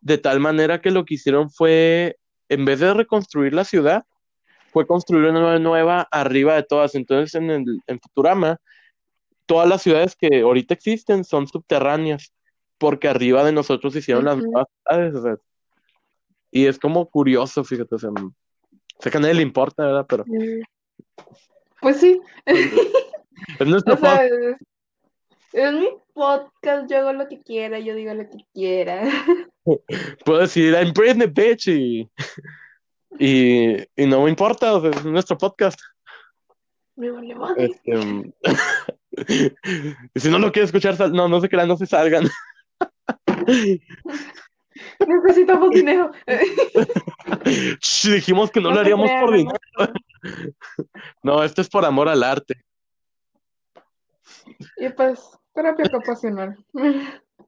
[0.00, 2.16] de tal manera que lo que hicieron fue,
[2.48, 4.04] en vez de reconstruir la ciudad,
[4.76, 6.94] fue construir una nueva, arriba de todas.
[6.94, 8.60] Entonces en, el, en Futurama,
[9.46, 12.34] todas las ciudades que ahorita existen son subterráneas,
[12.76, 15.14] porque arriba de nosotros hicieron las nuevas ciudades.
[15.14, 15.36] o sea,
[16.50, 18.10] y es como curioso, fíjate, o sea,
[19.00, 20.04] sé que a nadie le importa, ¿verdad?
[20.06, 20.24] Pero.
[21.80, 24.32] Pues sí, es nuestro o sea, podcast.
[24.32, 24.56] es,
[25.54, 29.04] es mi podcast, yo hago lo que quiera, yo digo lo que quiera.
[30.26, 32.10] Puedo decir, I'm Britney, bitch, y,
[33.18, 35.78] y, y no me importa, o sea, es nuestro podcast.
[36.96, 37.66] Me vale madre.
[37.66, 38.32] Este, um,
[40.14, 42.28] y si no lo quiere escuchar, sal- no, no se crean, no se salgan.
[45.06, 46.10] Necesitamos dinero.
[48.04, 49.58] Dijimos que no, lo haríamos crean, por dinero.
[51.22, 52.64] No, esto es por amor al arte.
[54.76, 55.20] Y pues,
[55.54, 56.56] terapia ocupacional.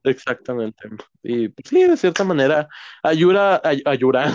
[0.04, 0.88] Exactamente.
[1.22, 2.68] Y pues, sí, de cierta manera,
[3.02, 4.32] ayuda, ay- ayuda,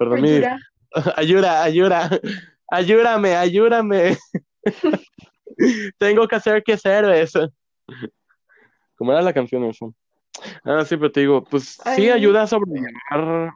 [0.00, 0.58] perdón, Ayuda.
[1.16, 2.20] ayuda, ayuda,
[2.68, 4.16] ayúdame, ayúdame.
[5.98, 7.52] Tengo que hacer que eso.
[8.96, 9.94] ¿Cómo era la canción eso?
[10.64, 12.10] Ah, sí, pero te digo, pues sí Ay.
[12.10, 13.52] ayuda a sobrellevar,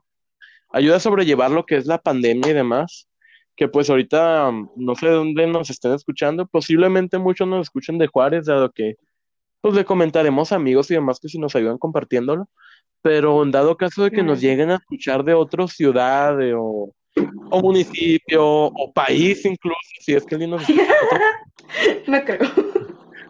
[0.70, 3.08] ayuda a sobrellevar lo que es la pandemia y demás,
[3.56, 7.96] que pues ahorita um, no sé de dónde nos estén escuchando, posiblemente muchos nos escuchen
[7.96, 8.96] de Juárez, dado que
[9.62, 12.50] pues le comentaremos a amigos y demás que si nos ayudan compartiéndolo,
[13.04, 16.90] pero en dado caso de que nos lleguen a escuchar de otra ciudad o,
[17.50, 20.62] o municipio o país incluso, si es que alguien nos
[22.06, 22.48] No creo.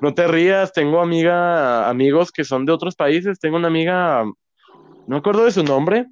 [0.00, 4.24] no te rías, tengo amiga, amigos que son de otros países, tengo una amiga,
[5.08, 6.06] no acuerdo de su nombre,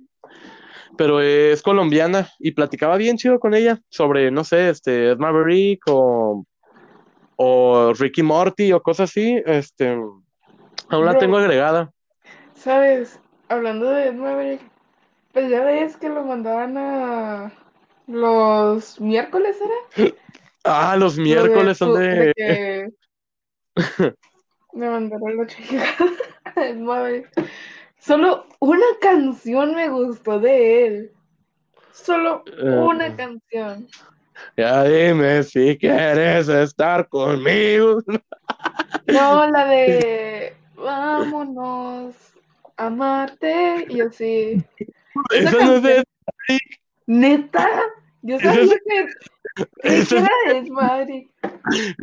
[0.96, 5.84] pero es colombiana y platicaba bien chido con ella sobre, no sé, este, Ed Maverick
[5.88, 6.44] o,
[7.36, 11.20] o Ricky Morty o cosas así, este, aún la Bro.
[11.20, 11.92] tengo agregada.
[12.56, 13.20] ¿Sabes?
[13.52, 14.60] Hablando de Ed Maverick,
[15.32, 17.52] pues ya ves que lo mandaban a
[18.06, 19.56] los miércoles,
[19.96, 20.08] ¿era?
[20.64, 22.32] Ah, los Lo miércoles son su- de...
[22.36, 22.86] que
[24.74, 25.84] me mandaron la chica
[26.54, 27.28] a Ed Maverick.
[27.98, 31.12] Solo una canción me gustó de él.
[31.92, 32.62] Solo Eh.
[32.64, 33.88] una canción.
[34.56, 38.00] Ya dime si quieres estar conmigo.
[39.06, 42.14] No, la de vámonos
[42.76, 44.64] amarte y así.
[45.30, 46.04] Esa Eso no es de...
[47.06, 47.68] ¿Neta?
[48.22, 49.08] Yo sabía que,
[50.08, 50.28] que era
[50.62, 51.30] de Maverick.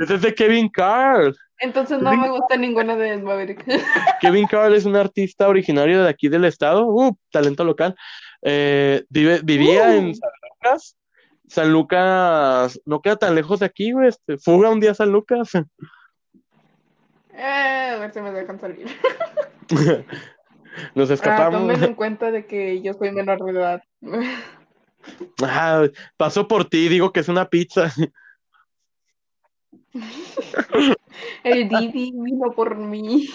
[0.10, 1.36] Es de Kevin Carl.
[1.60, 3.65] Entonces no me gusta ninguna de Maverick.
[4.21, 7.95] Kevin Carl es un artista originario de aquí del estado, uh, talento local.
[8.41, 9.91] Eh, vive, vivía Uh.
[9.93, 10.97] en San Lucas.
[11.47, 14.10] San Lucas no queda tan lejos de aquí, güey.
[14.10, 15.51] Este, fuga un día a San Lucas.
[17.41, 18.86] Eh, a ver si me dejan salir.
[20.95, 21.61] Nos Ah, escapamos.
[21.61, 23.83] tomen en cuenta de que yo soy menor de edad.
[25.41, 25.87] Ah,
[26.17, 27.89] paso por ti, digo que es una pizza.
[31.43, 33.29] El Didi vino por mí.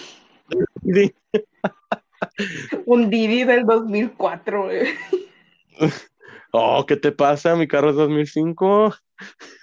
[2.85, 4.71] Un Didi del 2004.
[4.71, 4.93] eh.
[6.51, 7.55] Oh, ¿qué te pasa?
[7.55, 8.93] Mi carro es 2005.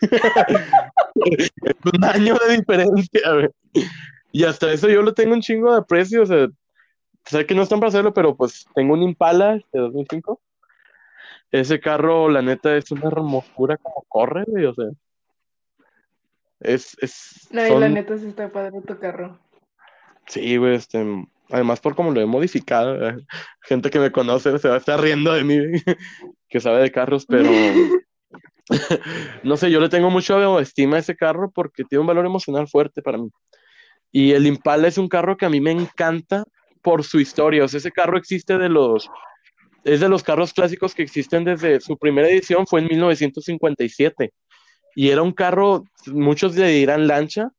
[0.01, 1.51] Es
[1.95, 3.49] un año de diferencia, güey.
[4.33, 6.23] Y hasta eso yo lo tengo un chingo de aprecio.
[6.23, 6.49] O sea,
[7.25, 10.41] sé que no están para hacerlo, pero pues tengo un Impala de 2005.
[11.51, 14.65] Ese carro, la neta, es una hermosura como corre, güey.
[14.65, 14.87] O sea,
[16.61, 19.39] es, es, No, y son- la neta sí está padre tu carro.
[20.27, 21.05] Sí, güey, este,
[21.51, 23.17] además por cómo lo he modificado, eh,
[23.63, 25.59] gente que me conoce se va a estar riendo de mí,
[26.49, 27.51] que sabe de carros, pero
[29.43, 32.69] no sé, yo le tengo mucho estima a ese carro porque tiene un valor emocional
[32.69, 33.31] fuerte para mí.
[34.13, 36.45] Y el Impala es un carro que a mí me encanta
[36.83, 39.09] por su historia, o sea, ese carro existe de los,
[39.85, 44.33] es de los carros clásicos que existen desde su primera edición, fue en 1957,
[44.95, 47.51] y era un carro, muchos le dirán lancha,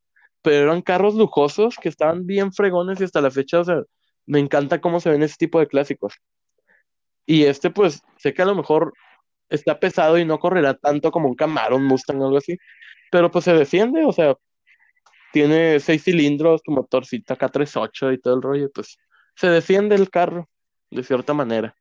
[0.41, 3.81] pero eran carros lujosos que estaban bien fregones y hasta la fecha, o sea,
[4.25, 6.15] me encanta cómo se ven ese tipo de clásicos.
[7.25, 8.93] Y este, pues, sé que a lo mejor
[9.49, 12.57] está pesado y no correrá tanto como un Camaro, un Mustang o algo así,
[13.11, 14.35] pero pues se defiende, o sea,
[15.31, 18.97] tiene seis cilindros, tu motorcita K38 y todo el rollo, pues
[19.35, 20.49] se defiende el carro,
[20.89, 21.75] de cierta manera.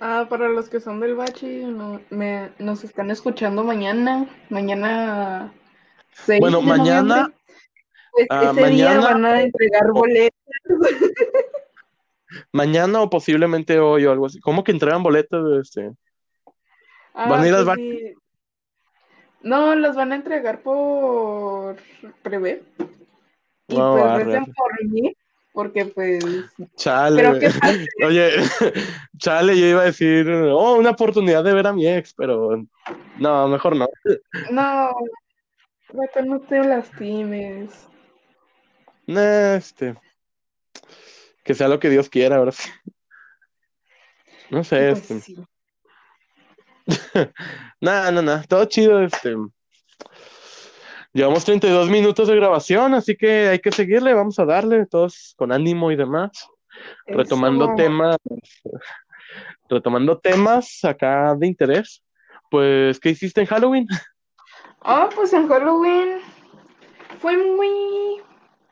[0.00, 4.28] Ah, para los que son del Bachi, no, me, nos están escuchando mañana.
[4.50, 5.52] Mañana
[6.24, 7.32] 6 Bueno, de mañana-.
[8.12, 10.36] Pues ah, ese día mañana- van a entregar boletos.
[12.52, 14.40] Mañana o posiblemente hoy o algo así.
[14.40, 15.60] ¿Cómo que entregan boletos?
[15.66, 15.92] Este?
[17.14, 17.98] ¿Van a ir al pues Bachi?
[17.98, 18.14] sí.
[19.42, 21.76] No, los van a entregar por
[22.22, 22.62] prevé.
[23.68, 24.52] Y No, pues recen arre.
[24.56, 25.14] por mí,
[25.52, 26.24] porque pues
[26.76, 27.22] Chale.
[28.04, 28.30] Oye,
[29.18, 32.64] chale, yo iba a decir, oh, una oportunidad de ver a mi ex, pero
[33.18, 33.88] no, mejor no.
[34.50, 34.90] No,
[36.24, 37.86] no te lastimes.
[39.06, 39.94] Nah, este,
[41.44, 42.70] que sea lo que Dios quiera, ahora sí.
[44.50, 45.36] No sé, Pues este, sí.
[47.80, 49.34] nada, nada, nada, todo chido, este.
[51.12, 55.52] Llevamos 32 minutos de grabación, así que hay que seguirle, vamos a darle, todos con
[55.52, 56.48] ánimo y demás.
[57.06, 58.16] retomando temas,
[59.68, 62.02] retomando temas acá de interés.
[62.50, 63.86] Pues, ¿qué hiciste en Halloween?
[64.80, 66.18] Ah, pues en Halloween
[67.20, 68.22] fue muy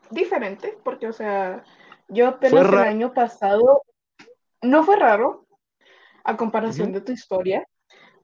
[0.09, 1.63] diferente, porque, o sea,
[2.09, 3.83] yo apenas el año pasado,
[4.61, 5.45] no fue raro,
[6.23, 7.65] a comparación de tu historia,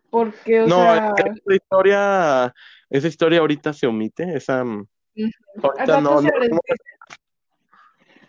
[0.09, 2.53] porque, o No, sea, esa historia,
[2.89, 4.87] esa historia ahorita se omite, esa mm,
[5.61, 6.21] ahorita no,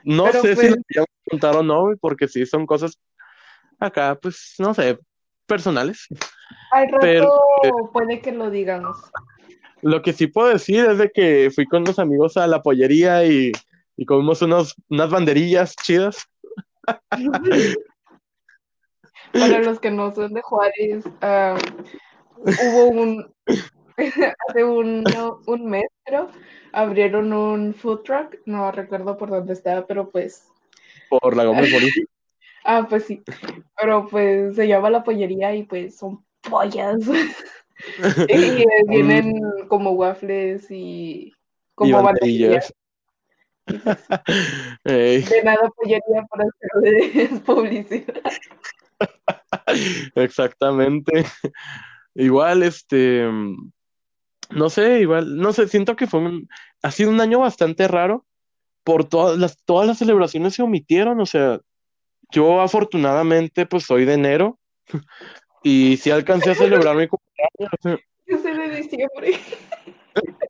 [0.04, 2.98] no, sé si pues- la podíamos contar o no, porque sí son cosas
[3.78, 4.98] acá, pues, no sé,
[5.46, 6.06] personales.
[6.72, 8.98] al rato pero- puede que lo digamos.
[9.80, 13.24] Lo que sí puedo decir es de que fui con unos amigos a la pollería
[13.24, 13.52] y,
[13.96, 16.26] y comimos unos, unas banderillas chidas.
[19.32, 21.56] Para los que no son de Juárez, ah,
[22.36, 23.32] hubo un,
[24.48, 25.04] hace un,
[25.46, 26.30] un mes, creo,
[26.72, 30.48] abrieron un food truck, no recuerdo por dónde estaba, pero pues,
[31.08, 31.90] Por la Gómez Morín.
[32.64, 33.22] ah, pues sí,
[33.78, 36.98] pero pues se llama La Pollería y pues son pollas.
[38.28, 41.32] Y vienen como waffles y
[41.86, 42.74] y como banderillas.
[43.66, 45.30] banderillas.
[45.30, 48.20] De nada pollería para hacerles publicidad.
[50.16, 51.24] exactamente.
[52.16, 53.28] Igual, este,
[54.50, 56.48] no sé, igual, no sé, siento que fue un,
[56.82, 58.26] ha sido un año bastante raro
[58.84, 61.60] por todas las, todas las celebraciones se omitieron, o sea,
[62.30, 64.58] yo afortunadamente pues soy de enero
[65.62, 69.38] y sí alcancé a celebrar mi cumpleaños, Yo soy de diciembre.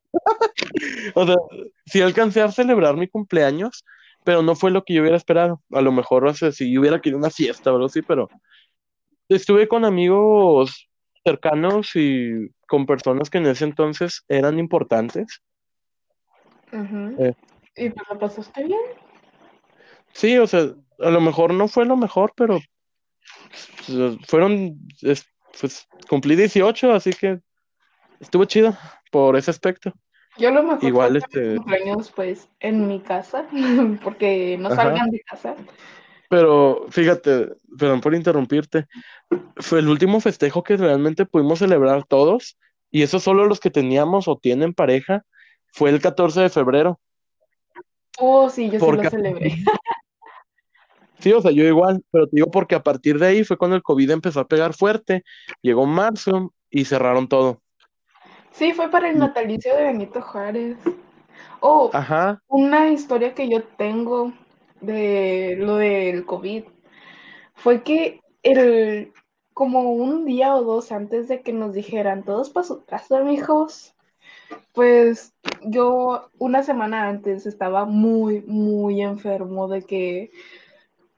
[1.13, 1.35] O sea,
[1.85, 3.85] sí alcancé a celebrar mi cumpleaños,
[4.23, 5.61] pero no fue lo que yo hubiera esperado.
[5.71, 8.29] A lo mejor, o sea, si yo hubiera querido una fiesta o algo así, pero
[9.27, 10.88] estuve con amigos
[11.23, 15.41] cercanos y con personas que en ese entonces eran importantes.
[16.71, 17.33] Eh.
[17.75, 18.79] ¿Y pues lo pasaste bien?
[20.13, 22.59] Sí, o sea, a lo mejor no fue lo mejor, pero
[24.27, 24.77] fueron,
[25.59, 27.39] pues cumplí 18, así que
[28.19, 28.75] estuvo chido
[29.11, 29.93] por ese aspecto.
[30.37, 33.47] Yo lo mejor Igual, este- cumpleaños, pues, en mi casa,
[34.03, 34.83] porque no Ajá.
[34.83, 35.55] salgan de casa.
[36.29, 38.87] Pero fíjate, perdón por interrumpirte,
[39.57, 42.57] fue el último festejo que realmente pudimos celebrar todos,
[42.91, 45.25] y eso solo los que teníamos o tienen pareja,
[45.71, 46.99] fue el 14 de febrero.
[48.19, 49.51] Oh, sí, yo sí lo celebré.
[51.19, 53.75] Sí, o sea, yo igual, pero te digo porque a partir de ahí fue cuando
[53.75, 55.25] el COVID empezó a pegar fuerte,
[55.61, 57.61] llegó marzo y cerraron todo.
[58.53, 59.19] Sí, fue para el Mm.
[59.19, 60.77] natalicio de Benito Juárez.
[61.59, 64.31] Oh, Ajá, una historia que yo tengo
[64.81, 66.63] de lo del COVID
[67.55, 69.11] fue que el
[69.53, 73.93] como un día o dos antes de que nos dijeran todos para su casa, mijos,
[74.73, 75.33] pues
[75.65, 80.31] yo una semana antes estaba muy, muy enfermo de que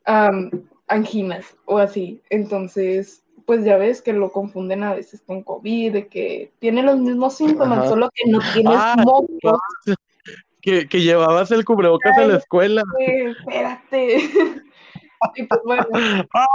[0.06, 0.50] am,
[0.88, 2.20] anginas o así.
[2.32, 6.98] Entonces, pues ya ves que lo confunden a veces con COVID, de que tiene los
[6.98, 7.90] mismos síntomas, Ajá.
[7.90, 9.60] solo que no tienes Ah, mocos.
[10.62, 12.84] Que, que llevabas el cubrebocas a la escuela.
[12.98, 14.18] Güey, espérate.
[15.36, 15.86] Y pues bueno,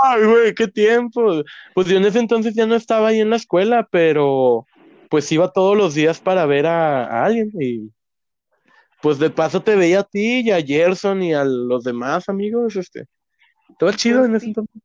[0.05, 1.45] Ay, güey, qué tiempo.
[1.73, 4.67] Pues yo en ese entonces ya no estaba ahí en la escuela, pero
[5.09, 7.93] pues iba todos los días para ver a, a alguien y
[9.01, 12.75] pues de paso te veía a ti y a Gerson y a los demás amigos,
[12.75, 13.07] este.
[13.79, 14.83] Todo chido Pues en ese entonces.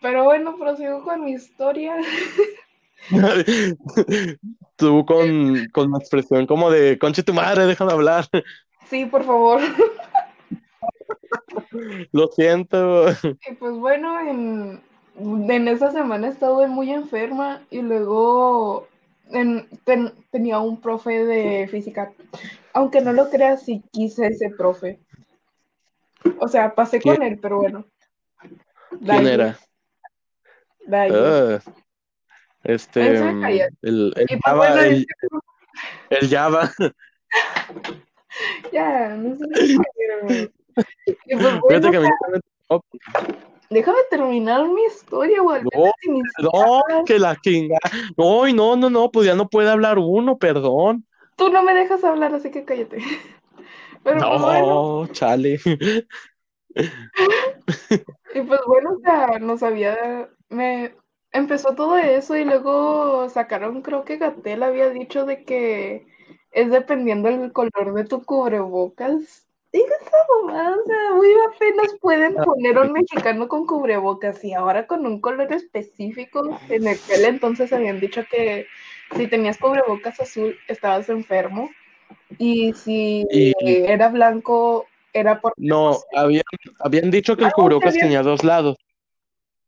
[0.00, 1.96] pero bueno, prosigo con mi historia.
[4.76, 8.26] Tú con, con la expresión como de, conche tu madre, déjame hablar.
[8.88, 9.60] Sí, por favor.
[12.12, 13.06] Lo siento.
[13.48, 14.80] Y pues bueno, en,
[15.18, 18.88] en esa semana estuve muy enferma y luego
[19.30, 22.12] en- ten- tenía un profe de física.
[22.72, 24.98] Aunque no lo creas, sí quise ese profe.
[26.38, 27.86] O sea, pasé con él, pero bueno.
[29.04, 29.58] ¿Quién era?
[30.92, 31.58] Ah,
[32.66, 33.16] este,
[33.82, 35.04] el, el Java, bueno,
[36.10, 36.72] el, Java.
[38.72, 39.46] ya, no sé
[40.26, 40.50] pues
[41.26, 42.08] Fíjate bueno, que a mí
[42.68, 43.26] o sea,
[43.70, 45.64] déjame terminar mi historia, al
[46.42, 47.78] No, que la chinga.
[48.16, 51.06] No, no, no, no, pues ya no puede hablar uno, perdón.
[51.36, 52.98] Tú no me dejas hablar, así que cállate.
[54.02, 55.60] Pero pues bueno, No, chale.
[56.74, 60.94] y pues bueno, o sea, no sabía, me
[61.36, 66.06] empezó todo eso y luego sacaron, creo que Gatel había dicho de que
[66.52, 69.46] es dependiendo del color de tu cubrebocas.
[69.72, 74.54] Diga esa mamada, o sea, muy apenas pueden poner a un mexicano con cubrebocas y
[74.54, 76.58] ahora con un color específico.
[76.70, 78.66] En aquel entonces habían dicho que
[79.16, 81.68] si tenías cubrebocas azul estabas enfermo
[82.38, 85.52] y si Y- era blanco era por...
[85.56, 86.42] No, habían,
[86.80, 88.76] habían dicho que el Ah, cubrebocas había- tenía dos lados.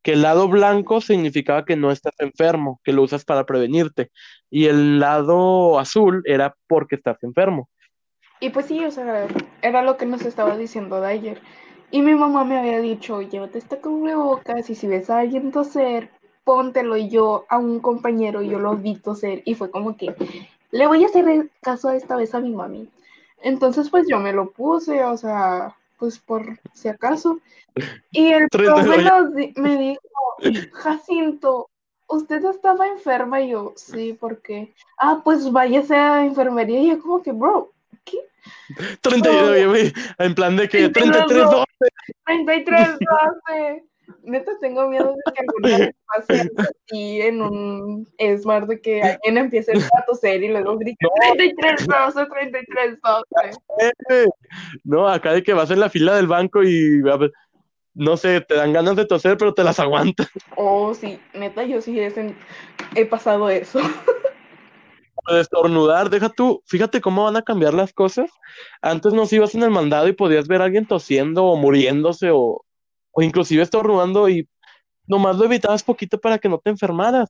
[0.03, 4.11] Que el lado blanco significaba que no estás enfermo, que lo usas para prevenirte.
[4.51, 7.69] Y el lado azul era porque estás enfermo.
[8.41, 9.27] Y pues sí, o sea,
[9.63, 11.41] era lo que nos estaba diciendo de ayer.
[11.91, 16.11] Y mi mamá me había dicho, llévate este cubrebocas y si ves a alguien toser,
[16.45, 16.97] póntelo.
[16.97, 20.15] Y yo a un compañero, yo lo vi toser y fue como que
[20.71, 22.89] le voy a hacer caso esta vez a mi mami.
[23.43, 27.41] Entonces pues yo me lo puse, o sea, pues por si acaso.
[28.13, 30.01] Y el profe nos di- me dijo,
[30.73, 31.69] Jacinto,
[32.07, 33.41] ¿usted estaba enferma?
[33.41, 34.73] Y yo, sí, ¿por qué?
[34.99, 36.81] Ah, pues váyase a enfermería.
[36.81, 37.73] Y yo como que, bro,
[38.05, 38.19] ¿qué?
[39.01, 39.49] 30, No.
[39.51, 41.51] oye, güey, en plan de que Sí, no, 33, no.
[41.51, 41.67] 12.
[42.27, 43.85] 33, 12.
[44.23, 48.09] Neta, tengo miedo de que alguna vez pase algo así en un
[48.41, 52.99] Smart de que alguien empiece a toser y luego grite 33, 12, 33,
[54.03, 54.27] 12.
[54.85, 57.03] No, acá de que vas en la fila del banco y
[57.95, 60.29] no sé, te dan ganas de toser, pero te las aguantas.
[60.57, 63.81] Oh, sí, neta, yo sí he, pasado eso.
[65.29, 68.31] De estornudar, deja tú, fíjate cómo van a cambiar las cosas.
[68.81, 72.65] Antes nos ibas en el mandado y podías ver a alguien tosiendo o muriéndose o,
[73.19, 74.49] o inclusive estornudando y
[75.09, 77.29] nomás lo evitabas poquito para que no te enfermaras.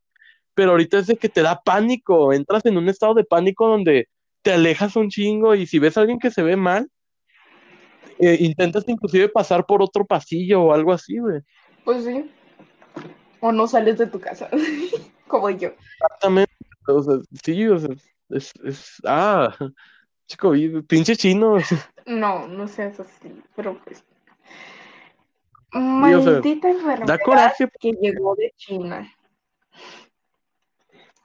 [0.53, 4.07] Pero ahorita es de que te da pánico, entras en un estado de pánico donde
[4.43, 6.91] te alejas un chingo y si ves a alguien que se ve mal,
[8.19, 11.41] eh, intentas inclusive pasar por otro pasillo o algo así, güey.
[11.85, 12.31] Pues sí.
[13.41, 14.51] O no sales de tu casa,
[15.27, 15.71] como yo.
[16.03, 16.53] Exactamente.
[16.87, 17.95] O sea, sí, o sea,
[18.29, 19.57] es, es, ah,
[20.27, 20.53] chico,
[20.87, 21.57] pinche chino.
[22.05, 24.03] No, no seas así, pero pues.
[25.73, 27.69] O sea, Maldita enfermedad Da coraje.
[27.81, 29.13] que llegó de China.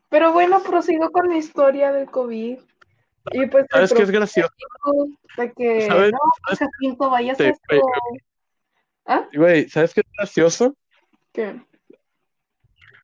[0.10, 2.60] Pero bueno, prosigo con mi historia del COVID.
[3.32, 4.54] Y pues ¿Sabes qué es gracioso?
[5.38, 6.12] de que ¿Sabes?
[6.12, 7.82] no, pues Jacinto, vayas a Te- esto.
[9.06, 9.28] ¿Ah?
[9.34, 10.76] Güey, ¿sabes qué es gracioso?
[11.32, 11.62] ¿Qué?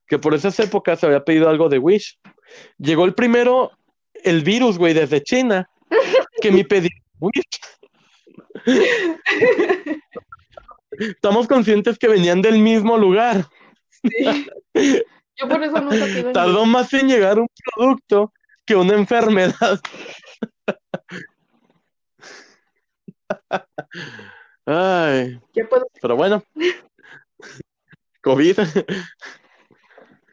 [0.08, 2.20] Que por esas épocas se había pedido algo de Wish.
[2.78, 3.72] Llegó el primero,
[4.24, 5.70] el virus, güey, desde China,
[6.42, 7.44] que mi pedido Wish.
[11.00, 13.46] Estamos conscientes que venían del mismo lugar.
[14.04, 15.02] Sí.
[15.36, 18.34] Yo por eso nunca pido Tardó más en llegar un producto
[18.66, 19.80] que una enfermedad.
[24.66, 26.44] Ay, ¿Qué puedo- pero bueno.
[28.22, 28.60] COVID.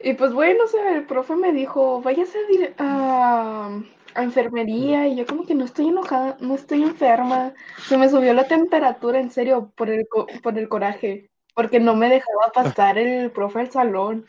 [0.01, 2.37] Y pues bueno, o sea, el profe me dijo, váyase
[2.77, 3.81] a, a,
[4.15, 7.53] a enfermería y yo como que no estoy enojada, no estoy enferma.
[7.87, 11.95] Se me subió la temperatura, en serio, por el, co- por el coraje, porque no
[11.95, 14.25] me dejaba pasar el profe al salón.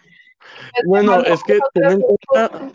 [0.85, 2.71] Bueno, es que ten en cuenta,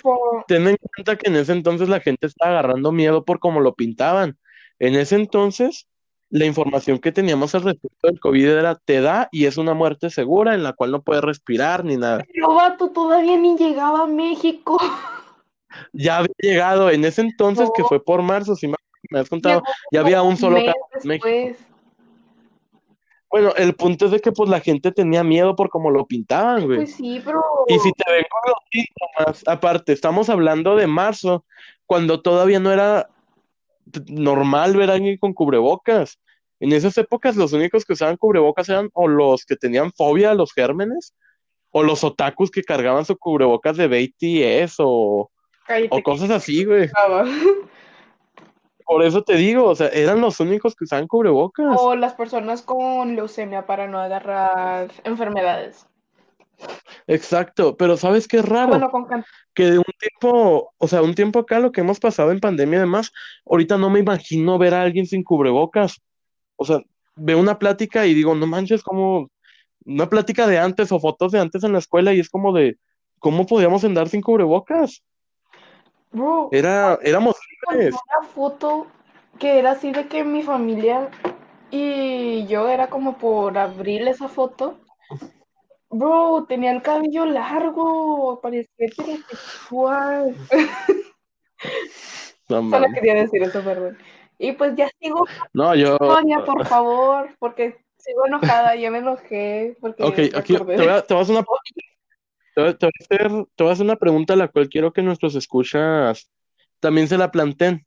[0.48, 3.74] ten en cuenta que en ese entonces la gente estaba agarrando miedo por cómo lo
[3.76, 4.38] pintaban.
[4.80, 5.88] En ese entonces,
[6.30, 10.10] la información que teníamos al respecto del COVID era te da y es una muerte
[10.10, 12.24] segura en la cual no puedes respirar ni nada.
[12.34, 14.78] Pero vato, todavía ni llegaba a México.
[15.94, 18.76] Ya había llegado en ese entonces, que fue por marzo, si me
[19.20, 21.28] has contado, Llegó ya había un solo caso en México.
[21.28, 21.68] después.
[23.30, 26.66] Bueno, el punto es de que pues la gente tenía miedo por cómo lo pintaban,
[26.66, 26.78] güey.
[26.78, 31.44] Pues sí, pero Y si te ven con los síntomas, aparte, estamos hablando de marzo,
[31.88, 33.10] cuando todavía no era
[34.08, 36.20] normal ver a alguien con cubrebocas.
[36.60, 40.36] En esas épocas los únicos que usaban cubrebocas eran o los que tenían fobia a
[40.36, 41.16] los gérmenes,
[41.72, 45.32] o los otakus que cargaban su cubrebocas de BTS o,
[45.66, 46.90] cállate o cosas así, güey.
[48.86, 51.78] Por eso te digo, o sea, eran los únicos que usaban cubrebocas.
[51.80, 55.88] O las personas con leucemia para no agarrar enfermedades.
[57.08, 58.70] Exacto, pero ¿sabes qué es raro?
[58.70, 59.08] Bueno, con
[59.54, 62.78] que de un tiempo, o sea, un tiempo acá, lo que hemos pasado en pandemia
[62.78, 63.12] y demás,
[63.46, 66.02] ahorita no me imagino ver a alguien sin cubrebocas.
[66.56, 66.82] O sea,
[67.16, 69.30] veo una plática y digo, no manches, como
[69.86, 72.78] una plática de antes o fotos de antes en la escuela y es como de,
[73.20, 75.04] ¿cómo podíamos andar sin cubrebocas?
[76.14, 77.36] Bro, Era, éramos
[77.72, 77.94] libres.
[77.94, 78.88] una foto
[79.40, 81.10] que era así de que mi familia
[81.72, 84.80] y yo era como por abril esa foto.
[85.90, 90.36] Bro, tenía el cabello largo, parecía heterosexual.
[92.50, 93.98] No, Solo quería decir eso, perdón.
[94.38, 99.78] Y pues ya sigo No, yo, Sonia, por favor, porque sigo enojada, ya me enojé,
[99.80, 101.46] porque ok, aquí te voy a, te voy a hacer una,
[102.56, 105.02] te voy a- hacer, te voy a hacer una pregunta a la cual quiero que
[105.02, 106.30] nuestros escuchas
[106.80, 107.86] también se la planteen.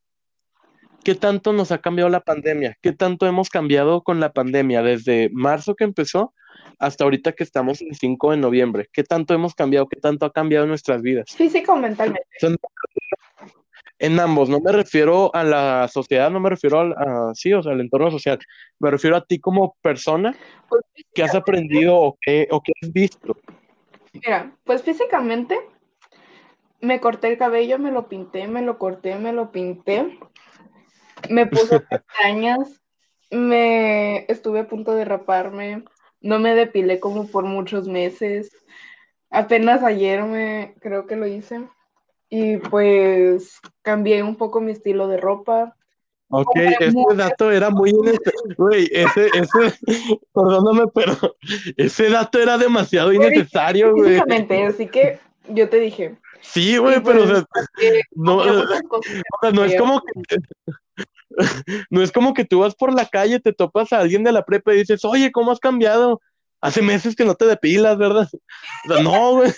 [1.04, 2.76] ¿Qué tanto nos ha cambiado la pandemia?
[2.82, 6.34] ¿Qué tanto hemos cambiado con la pandemia desde marzo que empezó
[6.80, 8.88] hasta ahorita que estamos el 5 de noviembre?
[8.92, 9.86] ¿Qué tanto hemos cambiado?
[9.88, 11.26] ¿Qué tanto ha cambiado nuestras vidas?
[11.36, 12.26] Físico o mentalmente.
[12.40, 12.56] Son-
[13.98, 17.62] En ambos, no me refiero a la sociedad, no me refiero al, a, sí, o
[17.62, 18.38] sea, al entorno social,
[18.78, 20.36] me refiero a ti como persona,
[20.68, 20.82] Pues,
[21.14, 23.36] ¿qué has aprendido o qué, o qué has visto?
[24.24, 25.58] Mira, pues físicamente
[26.80, 30.18] me corté el cabello, me lo pinté, me lo corté, me lo pinté,
[31.28, 32.82] me puse pestañas,
[33.30, 35.84] me estuve a punto de raparme,
[36.20, 38.50] no me depilé como por muchos meses,
[39.30, 41.68] apenas ayer me creo que lo hice.
[42.28, 45.75] Y pues cambié un poco mi estilo de ropa.
[46.28, 47.92] Ok, ese dato era muy.
[48.56, 49.78] Güey, ese, ese,
[50.34, 51.36] perdóname, pero
[51.76, 54.14] ese dato era demasiado innecesario, güey.
[54.14, 58.66] Físicamente, así que yo te dije, Sí, güey, pero o pues, sea, no, o
[59.40, 60.36] sea, no es como que,
[61.90, 64.44] no es como que tú vas por la calle, te topas a alguien de la
[64.44, 66.20] prepa y dices, oye, ¿cómo has cambiado?
[66.60, 68.28] Hace meses que no te depilas, ¿verdad?
[68.88, 69.52] O sea, no, güey.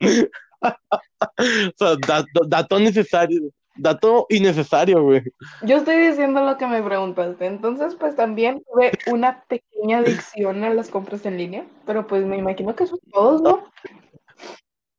[0.60, 5.22] O sea, dato, dato necesario, dato innecesario, güey.
[5.62, 7.46] Yo estoy diciendo lo que me preguntaste.
[7.46, 12.36] Entonces, pues también tuve una pequeña adicción a las compras en línea, pero pues me
[12.36, 13.64] imagino que eso todos, ¿no?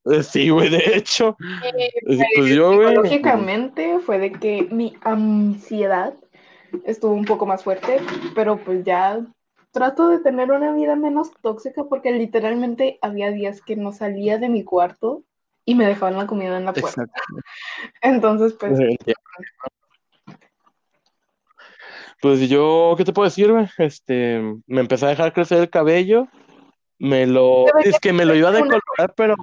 [0.06, 1.36] Eh, Sí, güey, de hecho.
[1.64, 1.92] Eh,
[2.36, 2.88] Pues yo, güey.
[2.88, 6.14] psicológicamente fue de que mi ansiedad
[6.86, 8.00] estuvo un poco más fuerte,
[8.36, 9.20] pero pues ya
[9.72, 14.50] trato de tener una vida menos tóxica porque literalmente había días que no salía de
[14.50, 15.24] mi cuarto
[15.68, 17.04] y me dejaban la comida en la puerta.
[17.04, 17.22] Exacto.
[18.02, 18.80] Entonces, pues
[22.22, 23.54] Pues yo, ¿qué te puedo decir?
[23.78, 26.30] Este, me empecé a dejar crecer el cabello,
[26.98, 29.36] me lo, es que me lo iba a decolorar, pero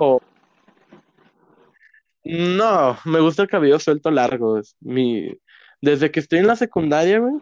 [2.24, 4.58] no, me gusta el cabello suelto largo.
[4.58, 5.30] es mi,
[5.82, 7.34] desde que estoy en la secundaria, güey,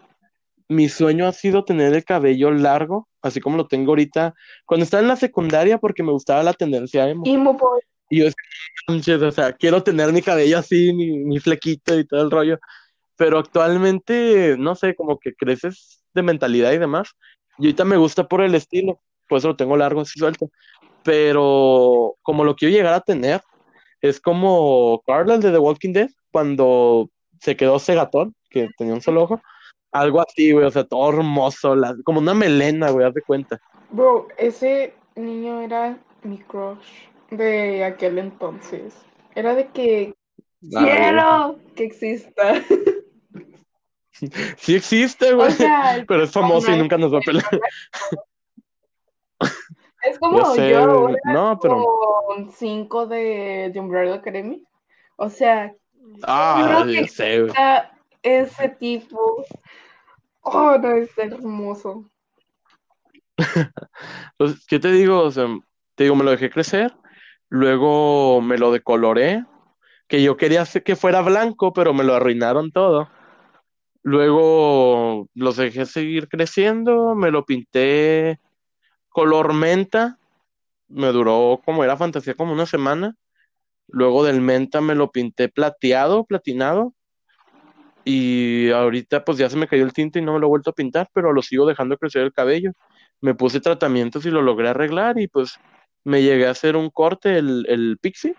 [0.69, 4.35] mi sueño ha sido tener el cabello largo, así como lo tengo ahorita.
[4.67, 7.23] Cuando estaba en la secundaria, porque me gustaba la tendencia emo.
[7.25, 7.81] emo boy.
[8.13, 12.31] Y yo, o sea, quiero tener mi cabello así, mi, mi flequito y todo el
[12.31, 12.59] rollo.
[13.17, 17.09] Pero actualmente, no sé, como que creces de mentalidad y demás.
[17.57, 19.01] Y ahorita me gusta por el estilo.
[19.27, 20.51] por eso lo tengo largo así suelto.
[21.03, 23.41] Pero como lo quiero llegar a tener,
[24.03, 27.09] es como Carl, el de The Walking Dead, cuando
[27.41, 29.41] se quedó cegatón, que tenía un solo ojo.
[29.91, 33.59] Algo así, güey, o sea, todo hermoso, como una melena, güey, haz de cuenta.
[33.91, 38.95] Bro, ese niño era mi crush de aquel entonces.
[39.35, 40.15] Era de que
[40.61, 42.55] quiero que exista.
[44.57, 45.53] Sí existe, güey.
[46.07, 47.61] pero es famoso y nunca nos va a pelear.
[50.05, 51.85] Es como yo, ahora no, pero...
[52.27, 54.65] con 5 de The Umbrella Academy.
[55.17, 55.73] O sea,
[56.25, 57.47] ah, sé,
[58.23, 59.45] ese tipo.
[60.41, 62.05] Oh, no, es hermoso.
[64.37, 65.21] pues, ¿qué te digo?
[65.21, 65.47] O sea,
[65.95, 66.93] te digo, me lo dejé crecer,
[67.53, 69.45] luego me lo decoloré,
[70.09, 73.11] que yo quería que fuera blanco, pero me lo arruinaron todo.
[74.03, 78.41] Luego los dejé seguir creciendo, me lo pinté
[79.11, 80.19] color menta,
[80.89, 83.17] me duró como era fantasía como una semana.
[83.87, 86.95] Luego del menta me lo pinté plateado, platinado.
[88.03, 90.71] Y ahorita pues ya se me cayó el tinte y no me lo he vuelto
[90.71, 92.73] a pintar, pero lo sigo dejando crecer el cabello.
[93.21, 95.61] Me puse tratamientos y lo logré arreglar y pues
[96.05, 98.35] me llegué a hacer un corte, el, el pixie.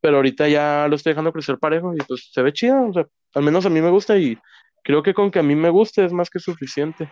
[0.00, 2.88] Pero ahorita ya lo estoy dejando crecer parejo y pues se ve chido.
[2.88, 4.38] O sea, al menos a mí me gusta y
[4.82, 7.10] creo que con que a mí me guste es más que suficiente.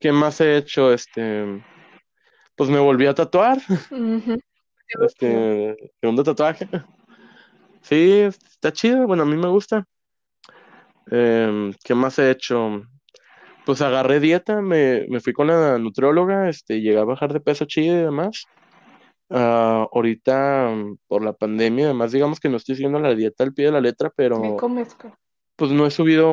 [0.00, 0.92] ¿Qué más he hecho?
[0.92, 1.62] Este,
[2.56, 3.58] pues me volví a tatuar.
[5.02, 6.66] Este, segundo tatuaje.
[7.82, 9.06] Sí, está chido.
[9.06, 9.84] Bueno, a mí me gusta.
[11.10, 12.82] Em, ¿qué más he hecho?
[13.68, 17.66] Pues agarré dieta, me, me, fui con la nutrióloga, este, llegué a bajar de peso
[17.66, 18.46] chido y demás.
[19.28, 20.74] Uh, ahorita,
[21.06, 23.82] por la pandemia, además, digamos que no estoy siguiendo la dieta al pie de la
[23.82, 24.40] letra, pero
[25.54, 26.32] pues no he subido,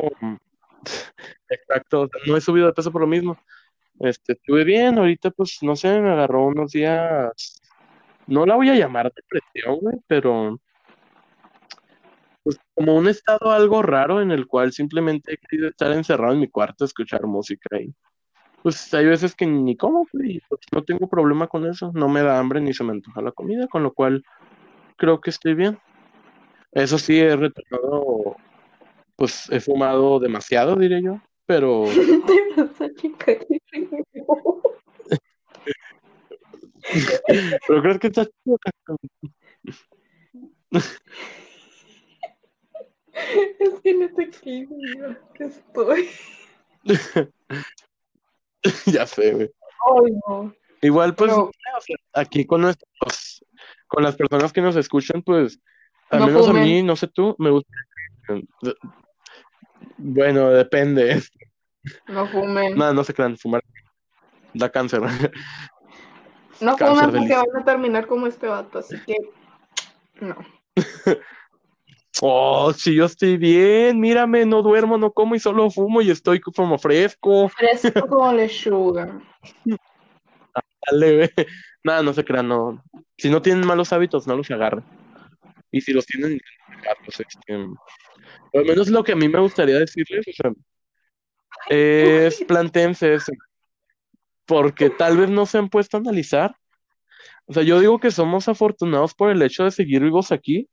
[1.50, 3.36] exacto, no he subido de peso por lo mismo.
[4.00, 7.60] Este, estuve bien, ahorita pues no sé, me agarró unos días,
[8.26, 10.58] no la voy a llamar depresión, güey, pero
[12.46, 16.38] pues como un estado algo raro en el cual simplemente he querido estar encerrado en
[16.38, 17.92] mi cuarto a escuchar música y
[18.62, 22.22] pues hay veces que ni como, güey, pues, no tengo problema con eso, no me
[22.22, 24.22] da hambre ni se me antoja la comida, con lo cual
[24.96, 25.76] creo que estoy bien.
[26.70, 28.36] Eso sí, he retornado,
[29.16, 31.86] pues he fumado demasiado, diré yo, pero...
[37.66, 38.56] pero creo que está chido.
[43.16, 46.08] Es que no te equivocas que estoy.
[48.86, 49.50] ya sé, güey.
[50.82, 51.32] Igual, pues,
[52.12, 53.44] aquí con nuestros,
[53.88, 55.58] con las personas que nos escuchan, pues,
[56.10, 57.72] al menos a mí, no sé tú, me gusta.
[59.96, 61.22] Bueno, depende.
[62.08, 62.76] No fumen.
[62.76, 63.62] No, no se crean, fumar
[64.52, 65.00] da cáncer.
[66.60, 69.16] No fumen porque van a terminar como este vato, así que
[70.20, 70.36] no.
[72.22, 76.40] Oh, si yo estoy bien, mírame, no duermo, no como y solo fumo y estoy
[76.40, 77.48] como fresco.
[77.50, 79.20] Fresco como lechuga.
[80.86, 81.30] Dale,
[81.84, 82.82] Nada, no se crean, no.
[83.18, 84.84] Si no tienen malos hábitos, no los agarren.
[85.70, 86.40] Y si los tienen,
[87.04, 90.52] pues, este, al menos lo que a mí me gustaría decirles, o sea,
[91.68, 93.32] es plantense eso.
[94.46, 96.56] Porque tal vez no se han puesto a analizar.
[97.44, 100.68] O sea, yo digo que somos afortunados por el hecho de seguir vivos aquí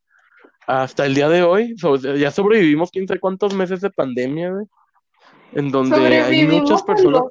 [0.67, 1.75] hasta el día de hoy.
[2.17, 4.51] ya sobrevivimos quién sabe cuántos meses de pandemia,
[5.53, 7.23] En donde hay muchas personas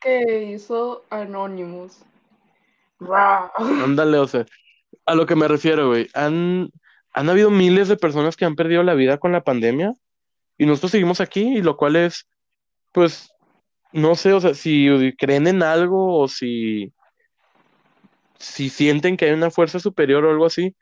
[0.00, 1.98] que, hizo Anonymous.
[3.56, 4.46] Ándale, o sea,
[5.06, 6.08] a lo que me refiero, güey.
[6.14, 6.70] Han,
[7.12, 9.94] han habido miles de personas que han perdido la vida con la pandemia
[10.58, 12.26] y nosotros seguimos aquí, y lo cual es,
[12.92, 13.30] pues,
[13.92, 16.92] no sé, o sea, si creen en algo o si,
[18.38, 20.74] si sienten que hay una fuerza superior o algo así,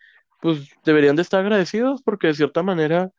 [0.46, 3.10] pues deberían de estar agradecidos porque de cierta manera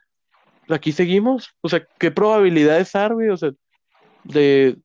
[0.70, 1.54] aquí seguimos.
[1.60, 3.52] O sea, ¿qué probabilidades hay, O sea,
[4.24, 4.78] de,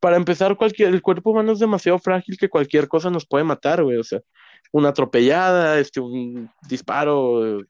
[0.00, 3.84] para empezar, cualquier, el cuerpo humano es demasiado frágil que cualquier cosa nos puede matar,
[3.84, 3.98] güey.
[3.98, 4.18] O sea,
[4.72, 7.60] una atropellada, este, un disparo,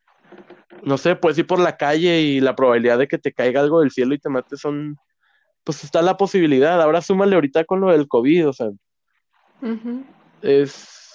[0.82, 3.80] no sé, puedes ir por la calle y la probabilidad de que te caiga algo
[3.80, 4.96] del cielo y te mate son,
[5.62, 6.80] pues está la posibilidad.
[6.80, 8.70] Ahora súmale ahorita con lo del COVID, o sea,
[10.40, 11.05] es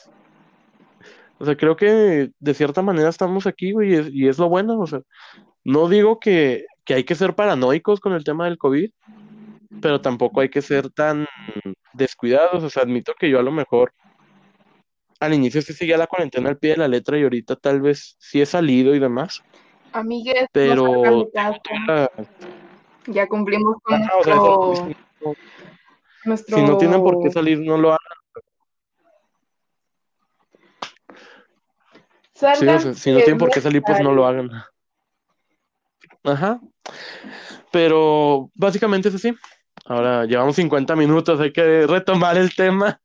[1.41, 4.47] o sea, creo que de cierta manera estamos aquí, güey, y es, y es lo
[4.47, 4.79] bueno.
[4.79, 5.01] O sea,
[5.63, 8.91] no digo que, que hay que ser paranoicos con el tema del COVID,
[9.81, 11.25] pero tampoco hay que ser tan
[11.93, 12.63] descuidados.
[12.63, 13.91] O sea, admito que yo a lo mejor
[15.19, 18.15] al inicio sí seguía la cuarentena al pie de la letra y ahorita tal vez
[18.19, 19.41] sí he salido y demás.
[19.93, 21.27] Amigues, pero
[23.07, 23.99] ya cumplimos con
[26.23, 26.59] Nuestro...
[26.59, 28.20] Si no tienen por qué salir, no lo hagan.
[32.41, 34.49] Sí, o Salgan sea, si no tienen por qué salir, pues no lo hagan.
[36.23, 36.59] Ajá.
[37.71, 39.35] Pero básicamente es así.
[39.85, 42.99] Ahora llevamos 50 minutos, hay que retomar el tema.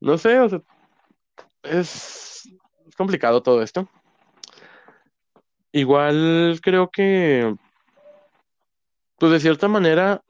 [0.00, 0.60] No sé, o sea,
[1.64, 2.48] es,
[2.86, 3.88] es complicado todo esto.
[5.72, 7.56] Igual creo que,
[9.18, 10.22] pues de cierta manera,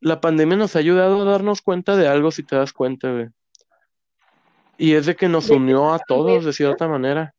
[0.00, 3.28] la pandemia nos ha ayudado a darnos cuenta de algo, si te das cuenta, güey.
[4.78, 7.35] Y es de que nos ¿De qué unió a todos de cierta manera.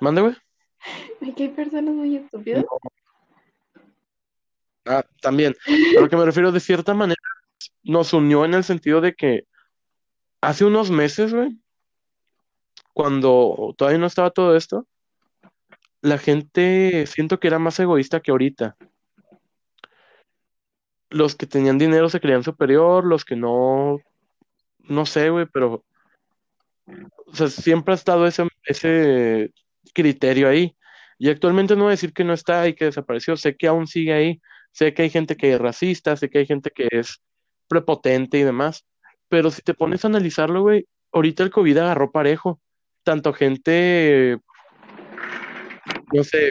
[0.00, 0.34] Mande, güey.
[1.20, 2.64] ¿De que hay personas muy estúpidas?
[4.86, 5.54] Ah, también.
[5.96, 7.20] A lo que me refiero de cierta manera,
[7.82, 9.46] nos unió en el sentido de que
[10.40, 11.58] hace unos meses, güey,
[12.92, 14.86] cuando todavía no estaba todo esto,
[16.00, 18.76] la gente siento que era más egoísta que ahorita.
[21.08, 24.00] Los que tenían dinero se creían superior, los que no,
[24.80, 25.82] no sé, güey, pero,
[27.26, 29.52] o sea, siempre ha estado ese, ese
[29.92, 30.76] criterio ahí.
[31.18, 33.86] Y actualmente no voy a decir que no está y que desapareció, sé que aún
[33.86, 34.40] sigue ahí,
[34.72, 37.22] sé que hay gente que es racista, sé que hay gente que es
[37.68, 38.84] prepotente y demás,
[39.28, 42.60] pero si te pones a analizarlo, güey, ahorita el COVID agarró parejo,
[43.04, 44.38] tanto gente,
[46.12, 46.50] no sé,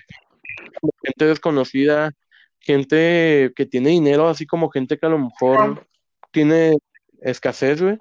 [1.04, 2.12] gente desconocida,
[2.60, 5.86] gente que tiene dinero, así como gente que a lo mejor
[6.32, 6.78] tiene
[7.22, 7.98] escasez, güey,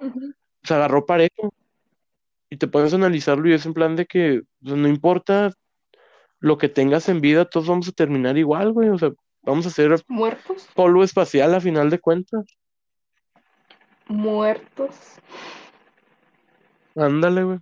[0.63, 1.53] se agarró parejo.
[2.53, 5.51] Y te pones a analizarlo y es en plan de que pues, no importa
[6.39, 8.89] lo que tengas en vida, todos vamos a terminar igual, güey.
[8.89, 9.09] O sea,
[9.41, 10.69] vamos a ser ¿Muertos?
[10.75, 12.45] polvo espacial a final de cuentas.
[14.05, 14.95] Muertos.
[16.95, 17.59] Ándale, güey.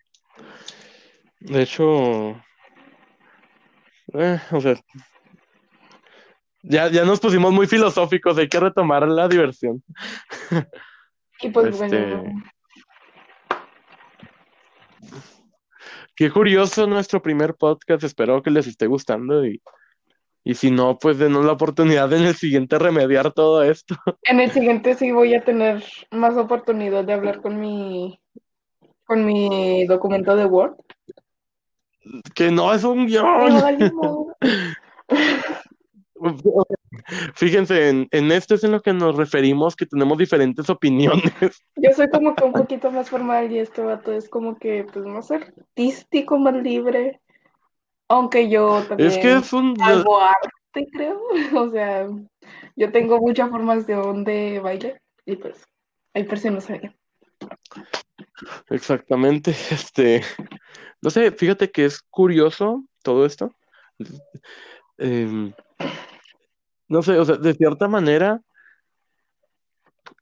[1.40, 2.32] De hecho,
[4.14, 4.76] eh, o sea,
[6.64, 9.82] ya, ya nos pusimos muy filosóficos, hay que retomar la diversión.
[11.40, 12.44] Y pues Este, bueno,
[16.16, 19.62] Qué curioso nuestro primer podcast, espero que les esté gustando y,
[20.44, 23.96] y si no, pues denos la oportunidad en el siguiente remediar todo esto.
[24.24, 28.20] en el siguiente sí voy a tener más oportunidad de hablar con mi
[29.06, 30.76] con mi documento de Word.
[32.34, 33.94] Que no es un guion.
[33.94, 34.38] modo.
[37.36, 41.24] Fíjense, en, en esto es en lo que nos referimos, que tenemos diferentes opiniones.
[41.76, 45.06] Yo soy como que un poquito más formal y este vato es como que pues
[45.06, 47.22] más artístico, más libre.
[48.10, 49.74] Aunque yo también Es que es un...
[49.82, 51.22] hago arte, creo.
[51.56, 52.10] O sea,
[52.76, 55.64] yo tengo mucha formación de baile y pues
[56.14, 56.82] hay personas ahí.
[58.70, 60.24] Exactamente, este,
[61.02, 63.56] no sé, fíjate que es curioso todo esto.
[64.98, 65.54] Em,
[66.92, 68.42] no sé, o sea, de cierta manera,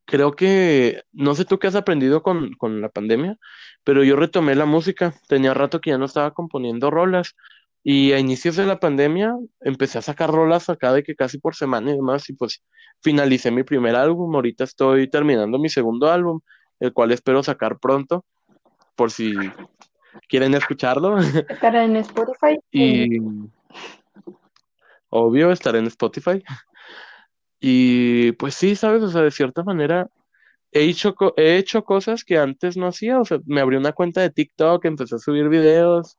[0.05, 3.38] creo que, no sé tú qué has aprendido con, con la pandemia,
[3.84, 5.15] pero yo retomé la música.
[5.28, 7.36] Tenía rato que ya no estaba componiendo rolas.
[7.84, 11.55] Y a inicios de la pandemia empecé a sacar rolas acá de que casi por
[11.55, 12.30] semana y demás.
[12.30, 12.63] Y pues
[13.01, 14.36] finalicé mi primer álbum.
[14.36, 16.39] Ahorita estoy terminando mi segundo álbum,
[16.80, 18.26] el cual espero sacar pronto,
[18.95, 19.34] por si
[20.28, 21.17] quieren escucharlo.
[21.17, 22.59] Estará en Spotify.
[22.72, 23.22] Y
[25.10, 26.43] obvio, estaré en Spotify.
[27.62, 29.03] Y pues sí, ¿sabes?
[29.03, 30.10] O sea, de cierta manera
[30.72, 33.20] he hecho, he hecho cosas que antes no hacía.
[33.20, 36.18] O sea, me abrí una cuenta de TikTok, empecé a subir videos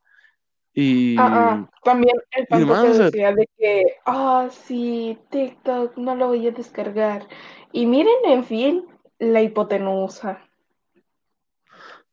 [0.73, 1.17] y...
[1.17, 6.51] Ah, ah, también el Panto decía de que, ah, sí, TikTok, no lo voy a
[6.51, 7.27] descargar.
[7.71, 8.85] Y miren, en fin,
[9.19, 10.41] la hipotenusa.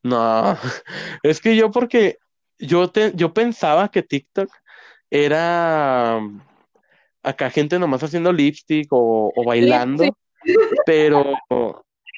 [0.03, 0.57] no,
[1.23, 2.19] es que yo porque
[2.59, 4.51] yo, te, yo pensaba que TikTok
[5.11, 6.21] era
[7.23, 10.05] acá gente nomás haciendo lipstick o, o bailando,
[10.45, 10.55] Sí,
[10.87, 11.35] pero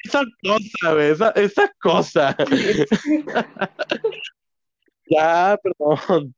[0.03, 2.35] esa cosa, esa, esa cosa.
[2.49, 3.25] sí.
[5.11, 6.33] Ya, perdón.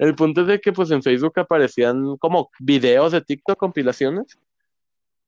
[0.00, 4.36] El punto es de que pues en Facebook aparecían como videos de TikTok, compilaciones,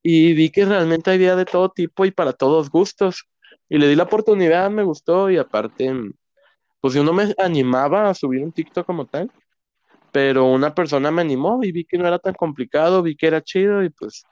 [0.03, 3.25] y vi que realmente había de todo tipo y para todos gustos.
[3.69, 5.93] Y le di la oportunidad, me gustó, y aparte,
[6.81, 9.31] pues yo no me animaba a subir un TikTok como tal,
[10.11, 13.41] pero una persona me animó y vi que no era tan complicado, vi que era
[13.41, 14.25] chido, y pues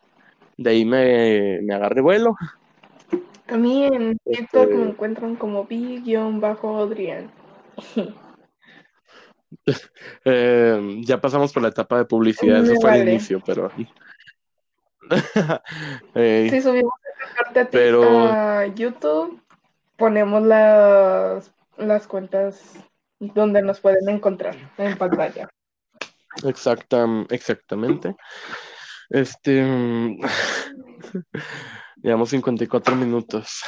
[0.58, 2.36] de ahí me, me agarré vuelo.
[3.48, 7.32] A mí en TikTok Este, me encuentran como B-Adrián.
[10.26, 13.12] eh, ya pasamos por la etapa de publicidad, eso fue vale.
[13.12, 13.72] inicio, pero...
[16.16, 19.42] Eh, Si subimos esta parte a, pero a YouTube,
[19.96, 22.74] ponemos las, las cuentas
[23.20, 25.48] donde nos pueden encontrar en pantalla.
[26.44, 28.16] Exacta, exactamente.
[29.10, 29.64] Este,
[32.02, 33.62] Llevamos 54 minutos.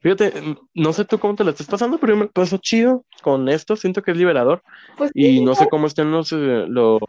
[0.00, 0.32] Fíjate,
[0.74, 3.74] no sé tú cómo te la estás pasando, pero yo me paso chido con esto,
[3.74, 4.62] siento que es liberador.
[4.96, 7.00] Pues Y sí, no sé cómo estén los, eh, los,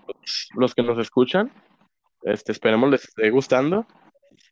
[0.55, 1.51] los que nos escuchan.
[2.24, 3.86] Este, esperemos les esté gustando.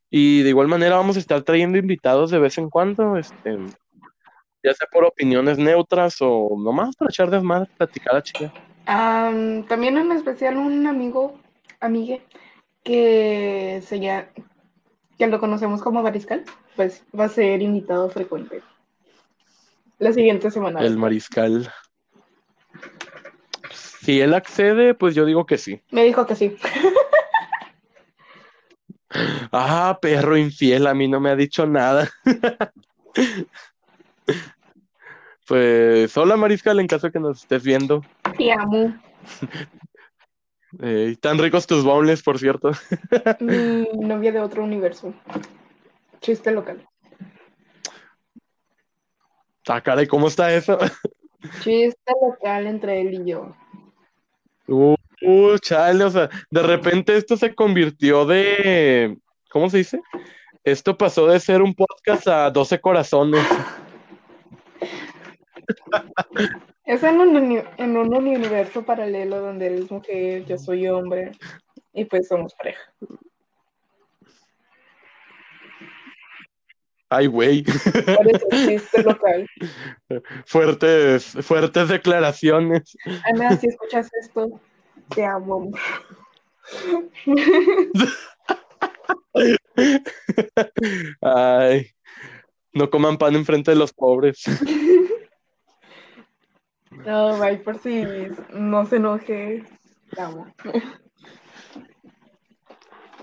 [0.10, 3.58] Y de igual manera vamos a estar trayendo invitados de vez en cuando, este,
[4.68, 8.54] ya sea por opiniones neutras o nomás para echar desmadre, platicar a chica.
[8.86, 11.40] Am, también en especial un amigo,
[11.80, 12.22] amigue,
[12.84, 14.28] que se llama,
[15.18, 16.44] que lo conocemos como Mariscal,
[16.76, 18.62] pues va a ser invitado frecuente
[20.00, 20.82] la siguiente semana.
[20.82, 21.72] El mariscal.
[23.72, 25.82] Si él accede, pues yo digo que sí.
[25.92, 26.56] Me dijo que sí.
[29.52, 32.10] Ah, perro infiel, a mí no me ha dicho nada.
[35.48, 38.04] Pues hola Mariscal, en caso de que nos estés viendo.
[38.38, 38.94] Te amo.
[40.84, 42.72] Eh, tan ricos tus bowls, por cierto.
[43.40, 45.14] Mi novia de otro universo.
[46.20, 46.86] Chiste local.
[49.68, 50.78] Ah, caray, ¿cómo está eso?
[51.64, 53.56] Chiste local entre él y yo.
[54.68, 59.18] Uh, uh, chale, o sea, de repente esto se convirtió de,
[59.50, 60.02] ¿cómo se dice?
[60.66, 63.48] Esto pasó de ser un podcast a 12 corazones.
[66.86, 71.32] Es en un, en un universo paralelo donde él es mujer, yo soy hombre,
[71.94, 72.82] y pues somos pareja.
[77.10, 77.64] Ay, güey,
[79.04, 79.48] local.
[80.46, 82.98] fuertes, fuertes declaraciones.
[83.26, 84.60] Ana, si escuchas esto,
[85.16, 85.72] te amo.
[91.22, 91.88] Ay,
[92.74, 94.44] no coman pan enfrente de los pobres.
[97.08, 98.04] No, bye, por si
[98.52, 99.64] no se enoje.
[100.18, 100.46] Amo.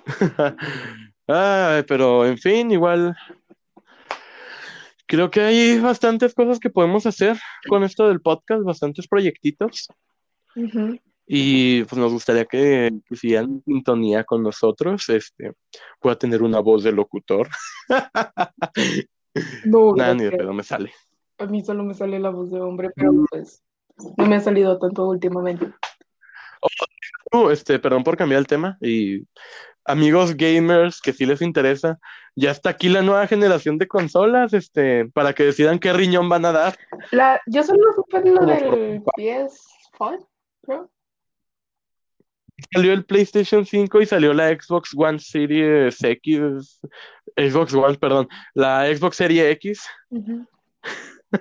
[1.26, 3.14] Ay, pero en fin, igual.
[5.06, 9.88] Creo que hay bastantes cosas que podemos hacer con esto del podcast, bastantes proyectitos.
[11.26, 15.06] Y pues nos gustaría que, que siguieran en sintonía con nosotros.
[15.10, 15.52] Este,
[16.00, 17.50] pueda tener una voz de locutor.
[19.66, 20.90] No, Nada, ni de pedo me sale.
[21.36, 23.62] A mí solo me sale la voz de hombre, pero pues
[24.16, 25.72] no me ha salido tanto últimamente.
[27.32, 28.78] Uh, este, perdón por cambiar el tema.
[28.80, 29.26] Y
[29.84, 31.98] amigos gamers que sí les interesa,
[32.34, 36.44] ya está aquí la nueva generación de consolas, este, para que decidan qué riñón van
[36.44, 36.76] a dar.
[37.10, 40.26] La, yo solo supe lo Como del PS5,
[40.62, 40.90] creo.
[42.72, 46.80] Salió el PlayStation 5 y salió la Xbox One Series X,
[47.36, 49.82] Xbox One, perdón, la Xbox Series X.
[50.10, 50.28] Se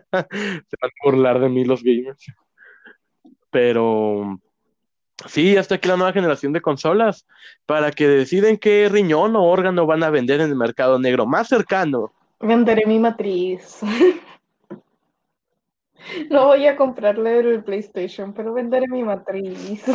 [0.09, 2.25] van a burlar de mí los gamers.
[3.53, 4.39] Pero
[5.27, 7.27] sí, hasta aquí la nueva generación de consolas
[7.67, 11.47] para que deciden qué riñón o órgano van a vender en el mercado negro más
[11.47, 12.11] cercano.
[12.41, 13.79] Venderé mi matriz.
[16.29, 19.85] No voy a comprarle el PlayStation, pero venderé mi matriz.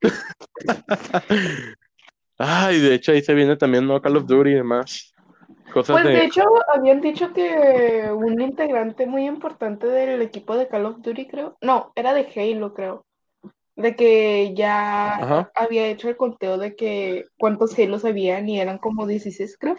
[2.38, 4.00] Ay, de hecho ahí se viene también ¿no?
[4.00, 5.11] Call of Duty y demás.
[5.72, 6.24] Cosas Pues de de...
[6.24, 6.42] hecho,
[6.74, 11.92] habían dicho que un integrante muy importante del equipo de Call of Duty, creo, no,
[11.94, 13.04] era de Halo, creo,
[13.76, 15.50] de que ya Ajá.
[15.54, 19.76] había hecho el conteo de que cuántos Halos habían y eran como 16, creo.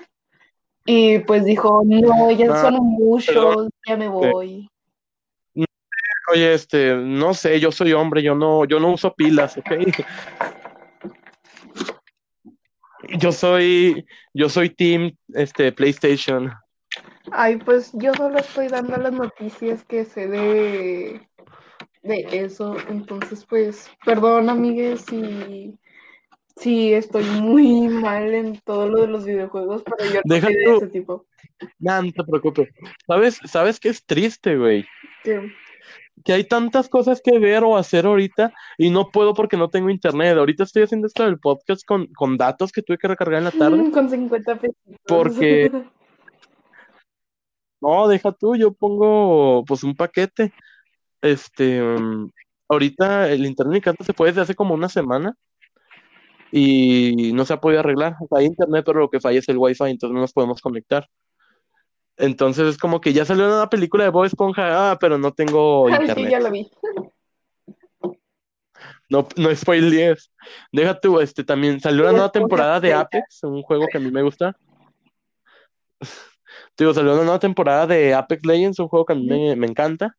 [0.86, 4.70] Y pues dijo, no, ya Ah, son muchos, ya me voy.
[6.32, 9.72] Oye, este, no sé, yo soy hombre, yo no, yo no uso pilas, ¿ok?
[13.20, 16.52] Yo soy, yo soy team, este, PlayStation.
[17.32, 21.22] Ay, pues yo solo estoy dando las noticias que sé de,
[22.02, 22.76] de eso.
[22.90, 25.78] Entonces, pues, perdón, amigues, si,
[26.56, 30.72] si estoy muy mal en todo lo de los videojuegos, pero yo no soy de
[30.78, 31.26] ese tipo.
[31.80, 32.70] Nah, no te preocupes.
[33.08, 34.86] ¿Sabes, sabes qué es triste, güey?
[35.24, 35.52] Que-
[36.24, 39.90] Que hay tantas cosas que ver o hacer ahorita y no puedo porque no tengo
[39.90, 40.38] internet.
[40.38, 43.52] Ahorita estoy haciendo esto del podcast con, con datos que tuve que recargar en la
[43.52, 43.92] tarde.
[43.92, 44.76] Con 50 pesos.
[45.06, 45.72] Porque-
[47.82, 50.54] No, deja tú, yo pongo pues un paquete.
[51.22, 51.82] Este,
[52.70, 55.36] ahorita el internet en mi casa se puede desde hace como una semana
[56.52, 58.16] y no se ha podido arreglar.
[58.22, 60.62] O sea, hay internet, pero lo que falla es el wifi, entonces no nos podemos
[60.62, 61.08] conectar.
[62.18, 65.88] Entonces es como que ya salió una película de Bob Esponja, ah, pero no tengo
[65.88, 66.70] Ay, sí, ya la vi.
[69.10, 70.32] No, no spoilees.
[70.72, 72.94] Deja tú, este también salió una nueva temporada de.
[72.94, 74.56] Apex, un juego que a mí me gusta.
[76.78, 79.68] Digo, salió una nueva temporada de Apex Legends, un juego que a mí me, me
[79.68, 80.16] encanta.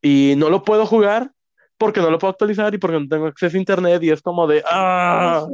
[0.00, 1.30] Y no lo puedo jugar
[1.78, 4.46] porque no lo puedo actualizar y porque no tengo acceso a internet y es como
[4.46, 5.46] de, ah,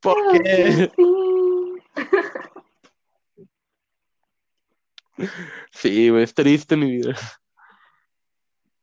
[0.00, 0.90] ¿por qué?
[5.72, 7.14] Sí, güey, es triste mi vida.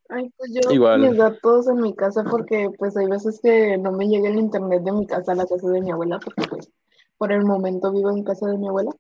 [0.10, 1.02] Ay, pues yo Igual.
[1.02, 4.82] mis datos en mi casa porque pues hay veces que no me llega el internet
[4.82, 6.72] de mi casa a la casa de mi abuela porque pues
[7.18, 8.92] por el momento vivo en casa de mi abuela.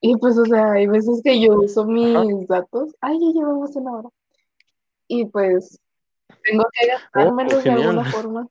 [0.00, 2.94] Y pues o sea, hay veces que yo uso mis datos.
[3.00, 4.08] Ay, ya llevamos una hora.
[5.06, 5.80] Y pues
[6.44, 8.46] tengo que gastármelos de alguna forma.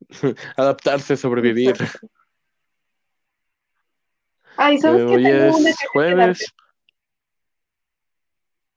[0.56, 1.70] Adaptarse, sobrevivir.
[1.70, 2.08] Exacto.
[4.56, 5.14] Ay, ¿sabes Eh, qué?
[5.16, 6.54] hoy Tengo una es queja que jueves.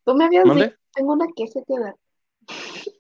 [0.05, 0.65] Tú me habías ¿Mande?
[0.65, 1.95] dicho, tengo una queja que dar.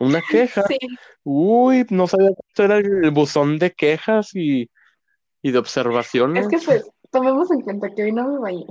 [0.00, 0.62] Una queja.
[0.66, 0.76] Sí,
[1.22, 4.62] Uy, no sabía que esto era el buzón de quejas y,
[5.40, 6.48] y de es observaciones.
[6.48, 8.66] que pues tomemos en cuenta que hoy no me bañé.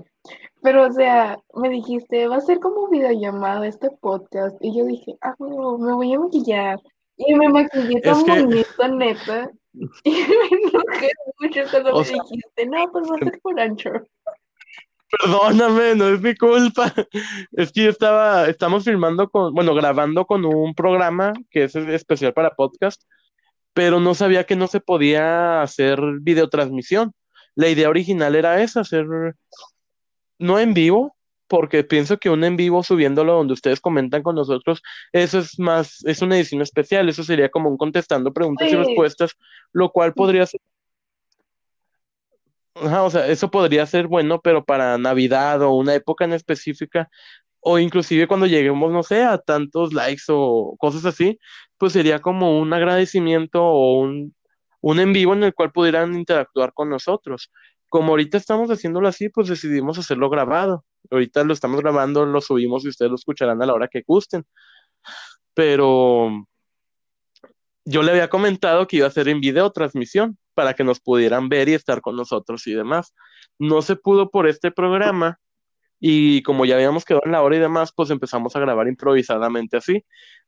[0.61, 4.57] Pero, o sea, me dijiste, va a ser como videollamada este podcast.
[4.59, 6.79] Y yo dije, ah, no, me voy a maquillar.
[7.15, 9.49] Y me maquillé tan Es que- bonito, neta.
[9.73, 11.09] Y me enojé
[11.39, 14.07] mucho cuando O me sea- dijiste, no, pues va a ser por Anchor.
[15.09, 16.91] Perdóname, no es mi culpa.
[17.51, 22.33] Es que yo estaba, estamos filmando con, bueno, grabando con un programa que es especial
[22.33, 23.03] para podcast,
[23.73, 27.13] pero no sabía que no se podía hacer videotransmisión.
[27.55, 29.05] La idea original era esa, hacer
[30.39, 31.12] no en vivo,
[31.47, 34.81] porque pienso que un en vivo subiéndolo donde ustedes comentan con nosotros,
[35.11, 38.87] eso es más, es una edición especial, eso sería como un contestando preguntas y Pues-
[38.87, 39.31] respuestas,
[39.71, 40.61] lo cual podría ser
[42.75, 47.07] Ajá, o sea, eso podría ser bueno, pero para Navidad o una época en específica,
[47.59, 51.39] o inclusive cuando lleguemos, no sé, a tantos likes o cosas así,
[51.77, 54.35] pues sería como un agradecimiento o un,
[54.81, 57.51] un en vivo en el cual pudieran interactuar con nosotros.
[57.93, 60.83] Como ahorita estamos haciéndolo así, pues decidimos hacerlo grabado.
[61.11, 64.47] Ahorita lo estamos grabando, lo subimos y ustedes lo escucharán a la hora que gusten.
[65.53, 66.43] Pero
[67.85, 71.49] yo le había comentado que iba a ser en video transmisión para que nos pudieran
[71.49, 73.13] ver y estar con nosotros y demás.
[73.59, 75.37] No se pudo por este programa
[75.99, 79.77] y como ya habíamos quedado en la hora y demás, pues empezamos a grabar improvisadamente
[79.77, 80.03] así.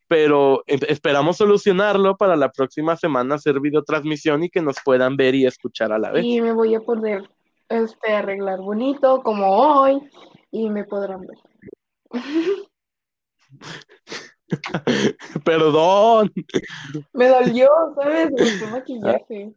[0.07, 5.35] Pero em- esperamos solucionarlo para la próxima semana hacer videotransmisión y que nos puedan ver
[5.35, 6.25] y escuchar a la vez.
[6.25, 7.34] Y me voy a poder
[7.69, 10.09] este, arreglar bonito como hoy
[10.51, 11.37] y me podrán ver.
[15.43, 16.31] Perdón.
[17.13, 18.31] Me dolió, ¿sabes?
[18.31, 19.53] Me maquillaje.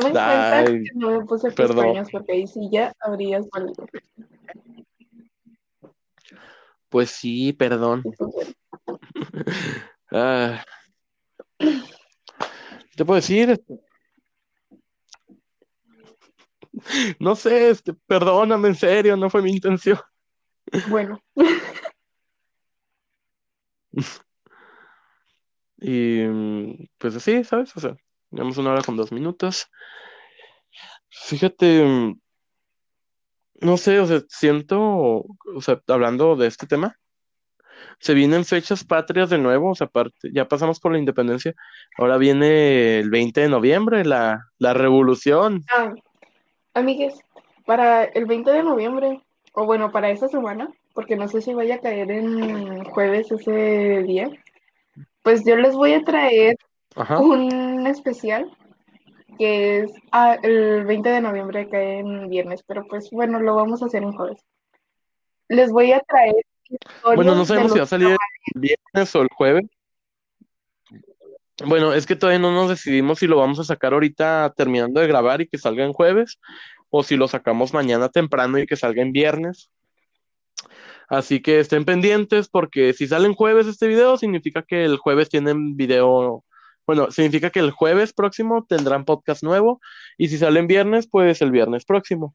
[0.00, 1.76] Cuenta Ay, que no me puse perdón.
[1.76, 3.86] pestañas porque ahí sí ya habrías valido.
[6.88, 8.02] Pues sí, perdón.
[8.02, 8.54] Pues,
[10.12, 10.64] Ah.
[12.96, 13.62] ¿Te puedo decir?
[17.18, 19.98] No sé, este, perdóname, en serio, no fue mi intención.
[20.88, 21.22] Bueno,
[25.80, 27.74] Y pues así, ¿sabes?
[27.76, 27.96] O sea,
[28.30, 29.66] llevamos una hora con dos minutos.
[31.08, 32.14] Fíjate,
[33.60, 36.96] no sé, o sea, siento, o sea, hablando de este tema,
[37.98, 41.54] se vienen fechas patrias de nuevo, o sea, aparte, ya pasamos por la independencia,
[41.98, 45.64] ahora viene el 20 de noviembre, la, la revolución.
[45.72, 45.92] ah,
[46.74, 47.20] amigues,
[47.66, 49.20] para el 20 de noviembre,
[49.54, 54.02] o bueno, para esa semana, porque no sé si vaya a caer en jueves ese
[54.02, 54.28] día,
[55.22, 56.56] pues yo les voy a traer
[56.96, 57.18] Ajá.
[57.18, 58.50] un especial
[59.38, 63.82] que es ah, el 20 de noviembre cae en viernes, pero pues bueno, lo vamos
[63.82, 64.44] a hacer en jueves.
[65.48, 66.44] Les voy a traer
[67.02, 68.16] Bueno, no sabemos si va a salir
[68.54, 69.64] el viernes o el jueves.
[71.66, 75.06] Bueno, es que todavía no nos decidimos si lo vamos a sacar ahorita terminando de
[75.06, 76.38] grabar y que salga en jueves,
[76.88, 79.70] o si lo sacamos mañana temprano y que salga en viernes.
[81.08, 85.28] Así que estén pendientes porque si sale en jueves este video, significa que el jueves
[85.28, 86.44] tienen video,
[86.86, 89.80] bueno, significa que el jueves próximo tendrán podcast nuevo
[90.16, 92.34] y si sale en viernes, pues el viernes próximo.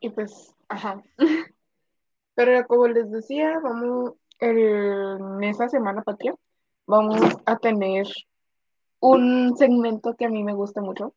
[0.00, 1.00] Y pues, ajá.
[2.34, 6.34] Pero como les decía, vamos, en esa semana patria,
[6.86, 8.06] vamos a tener
[9.02, 11.12] un segmento que a mí me gusta mucho,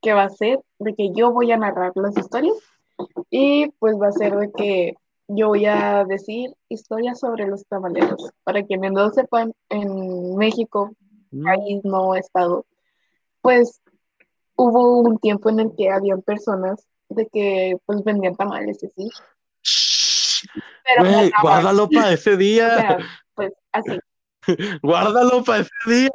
[0.00, 2.56] que va a ser de que yo voy a narrar las historias
[3.30, 4.94] y pues va a ser de que
[5.28, 8.30] yo voy a decir historias sobre los tamaleros.
[8.42, 10.92] Para quienes no sepan, en México,
[11.44, 12.64] país no estado,
[13.42, 13.82] pues
[14.56, 19.10] hubo un tiempo en el que habían personas de que pues vendían tamales y así.
[20.84, 21.30] Pero mataban.
[21.42, 22.98] guárdalo para ese O día, sea,
[23.34, 23.98] pues así.
[24.82, 26.10] guárdalo para ese día.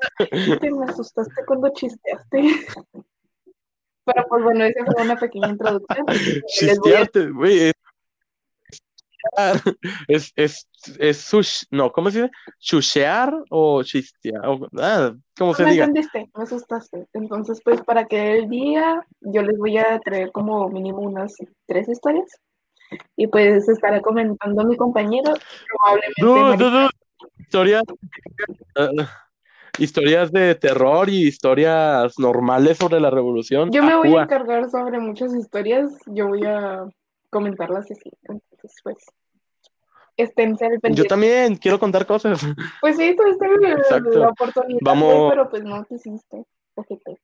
[0.59, 2.41] Te me asustaste cuando chisteaste.
[4.05, 6.09] Pero pues bueno, esa fue una pequeña introducción.
[6.09, 6.13] A-
[6.47, 7.71] Chistearte, güey.
[10.07, 10.67] es, es,
[10.97, 12.31] es sush, no, ¿cómo se dice?
[12.59, 15.85] Chushear o chistear, o, ah, ¿cómo se me diga?
[15.85, 17.07] entendiste, me asustaste.
[17.13, 21.35] Entonces, pues para que el día yo les voy a traer como mínimo unas
[21.67, 22.29] tres historias.
[23.15, 25.33] Y pues estará comentando mi compañero,
[25.69, 26.21] probablemente.
[26.21, 26.63] No, Marisa.
[26.63, 26.89] no, no.
[27.37, 27.83] Historias,
[29.77, 33.71] historias de terror y historias normales sobre la revolución.
[33.71, 36.85] Yo me voy a encargar sobre muchas historias, yo voy a
[37.29, 38.11] comentarlas así.
[38.23, 38.97] Entonces, pues,
[40.95, 42.41] Yo también quiero contar cosas.
[42.81, 43.47] Pues sí, tuviste
[44.17, 45.31] la, oportunidad, Vamos.
[45.31, 46.43] pero pues no quisiste.
[46.75, 47.19] ojete.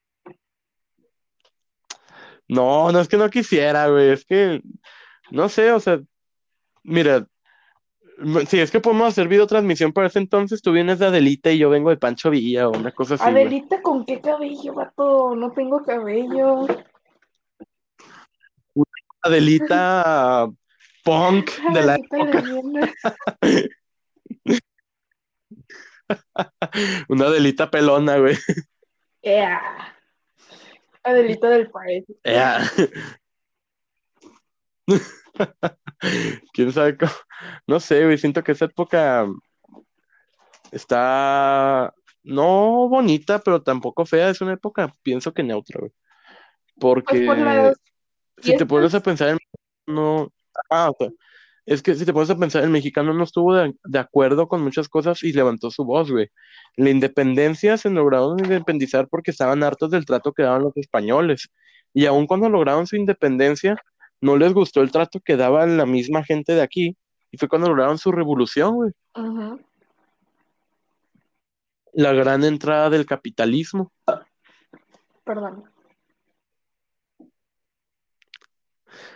[2.48, 4.62] No, no es que no quisiera, güey, es que,
[5.32, 6.00] no sé, o sea,
[6.84, 7.28] mira,
[8.48, 11.70] si es que podemos hacer videotransmisión para ese entonces, tú vienes de Adelita y yo
[11.70, 13.24] vengo de Pancho Villa o una cosa así.
[13.24, 15.36] Adelita, ¿con qué cabello, vato?
[15.36, 16.66] No tengo cabello.
[19.22, 20.50] Adelita
[21.04, 22.44] punk de la Adelita época,
[27.10, 28.38] una Adelita pelona, güey.
[29.22, 29.62] Ea.
[31.04, 32.06] Adelita del Pride.
[32.24, 32.62] Ea.
[36.54, 37.12] ¿Quién sabe cómo?
[37.68, 39.28] No sé, güey, siento que esa época
[40.72, 41.94] está
[42.24, 45.92] no bonita, pero tampoco fea, es una época, pienso que neutra, güey.
[46.80, 47.78] Pues por Porque las
[48.42, 49.38] si te pones a pensar en
[49.88, 50.32] no,
[50.70, 51.10] ah, o sea,
[51.66, 54.62] es que si te pones a pensar, el mexicano no estuvo de, de acuerdo con
[54.62, 56.30] muchas cosas y levantó su voz, güey.
[56.76, 61.50] La independencia se lograron independizar porque estaban hartos del trato que daban los españoles.
[61.94, 63.78] Y aun cuando lograron su independencia,
[64.22, 66.98] no les gustó el trato que daban la misma gente de aquí.
[67.32, 68.92] Y fue cuando lograron su revolución, güey.
[69.16, 69.60] Ujú.
[71.94, 73.92] La gran entrada del capitalismo.
[75.24, 75.64] Perdón.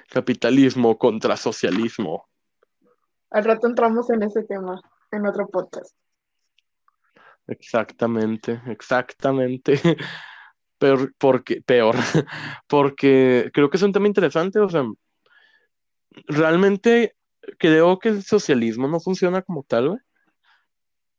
[0.10, 2.28] Capitalismo contra socialismo.
[3.30, 4.82] Al rato entramos en ese tema,
[5.12, 5.96] en otro podcast.
[7.48, 9.80] Exactamente, exactamente.
[10.82, 11.96] Peor, porque, peor,
[12.68, 14.84] porque creo que es un tema interesante, o sea,
[16.26, 17.16] realmente
[17.60, 20.00] creo que el socialismo no funciona como tal, güey,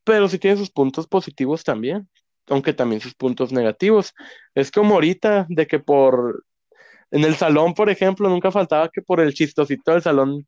[0.02, 2.08] pero sí tiene sus puntos positivos también,
[2.48, 4.14] aunque también sus puntos negativos.
[4.52, 6.44] Es como ahorita, de que por,
[7.12, 10.44] en el salón, por ejemplo, nunca faltaba que por el chistosito del salón,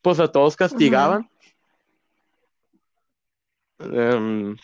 [0.00, 1.28] pues a todos castigaban.
[3.80, 4.56] Em,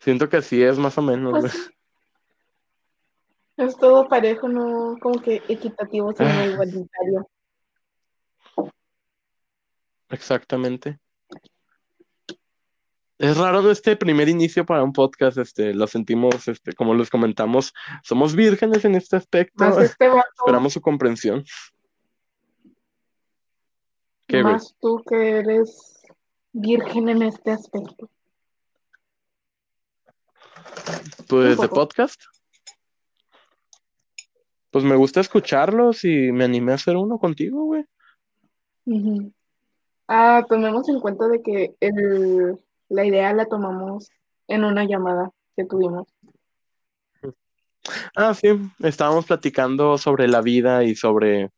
[0.00, 1.73] siento que así es más o menos, Pues
[3.56, 6.46] es todo parejo, no como que equitativo, sino Ah.
[6.46, 7.28] igualitario.
[10.10, 10.98] Exactamente.
[13.18, 17.72] Es raro este primer inicio para un podcast, este, lo sentimos, este, como les comentamos,
[18.02, 21.44] somos vírgenes en este aspecto, este esperamos su comprensión.
[24.26, 25.94] ¿Qué, más tú que eres
[26.54, 28.08] virgen en este aspecto.
[31.28, 32.22] Pues de podcast.
[34.74, 37.84] Pues me gusta escucharlos y me animé a hacer uno contigo, güey.
[38.86, 39.32] Ujú.
[40.08, 42.58] Ah, tomemos en cuenta de que el,
[42.88, 44.10] la idea la tomamos
[44.48, 46.08] en una llamada que tuvimos.
[48.16, 48.48] Ah, sí,
[48.80, 51.52] estábamos platicando sobre la vida y sobre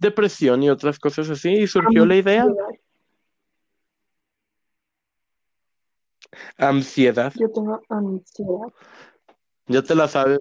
[0.00, 2.46] depresión y otras cosas así, y surgió la idea,
[6.58, 7.32] ansiedad.
[7.36, 8.72] Yo tengo ansiedad.
[9.68, 10.40] Ya te la sabes,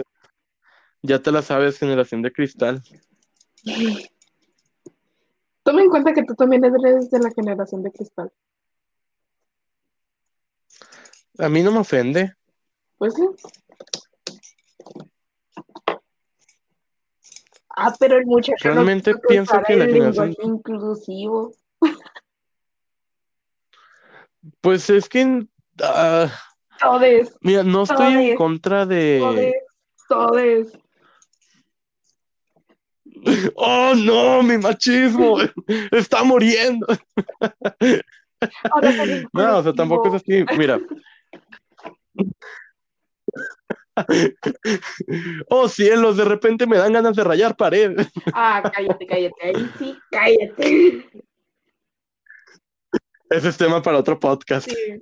[1.05, 2.81] ya te la sabes, generación de cristal.
[5.63, 8.31] Toma en cuenta que tú también eres de la generación de cristal.
[11.37, 12.33] A mí no me ofende.
[12.97, 13.23] Pues sí.
[17.77, 21.53] Ah, pero el muchacho no Realmente quiso pienso que la generación- inclusivo.
[24.61, 25.45] Pues es que,
[25.81, 26.31] ah,
[26.79, 29.17] Todes, mira, no estoy en contra de...
[29.19, 29.53] todes,
[30.07, 30.84] todes.
[33.55, 34.43] ¡Oh, no!
[34.43, 35.37] ¡Mi machismo!
[35.91, 36.87] ¡Está muriendo!
[39.33, 40.45] No, o sea, tampoco es así.
[40.57, 40.79] Mira.
[45.49, 47.95] Oh, cielos, de repente me dan ganas de rayar pared.
[48.33, 49.41] Ah, cállate, cállate.
[49.41, 51.09] Ahí sí, cállate.
[53.29, 54.69] Ese es tema para otro podcast.
[54.69, 55.01] Sí.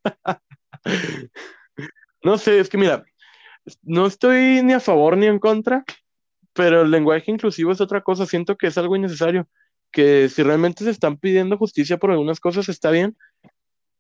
[2.24, 3.04] No sé, es que mira,
[3.82, 5.84] no estoy ni a favor ni en contra,
[6.54, 8.26] pero el lenguaje inclusivo es otra cosa.
[8.26, 9.48] Siento que es algo innecesario.
[9.92, 13.16] Que si realmente se están pidiendo justicia por algunas cosas, está bien,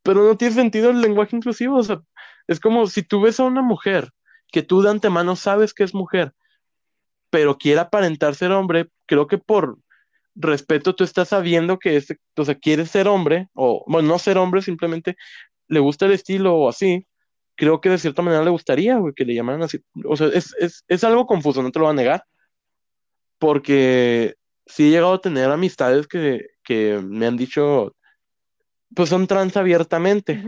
[0.03, 1.77] pero no tiene sentido el lenguaje inclusivo.
[1.77, 2.01] O sea,
[2.47, 4.09] es como si tú ves a una mujer
[4.51, 6.33] que tú de antemano sabes que es mujer,
[7.29, 9.79] pero quiere aparentar ser hombre, creo que por
[10.35, 14.37] respeto, tú estás sabiendo que es, o sea, quieres ser hombre, o bueno, no ser
[14.37, 15.15] hombre, simplemente
[15.67, 17.07] le gusta el estilo o así.
[17.55, 19.79] Creo que de cierta manera le gustaría, güey, que le llamaran así.
[20.05, 22.23] O sea, es, es, es algo confuso, no te lo voy a negar.
[23.43, 27.93] Porque sí he llegado a tener amistades que, que me han dicho,
[28.95, 30.41] pues son trans abiertamente.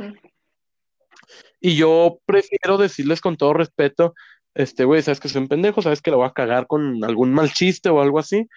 [1.59, 4.13] Y yo prefiero decirles con todo respeto,
[4.53, 7.33] este, güey, sabes que soy un pendejo, sabes que lo voy a cagar con algún
[7.33, 8.47] mal chiste o algo así.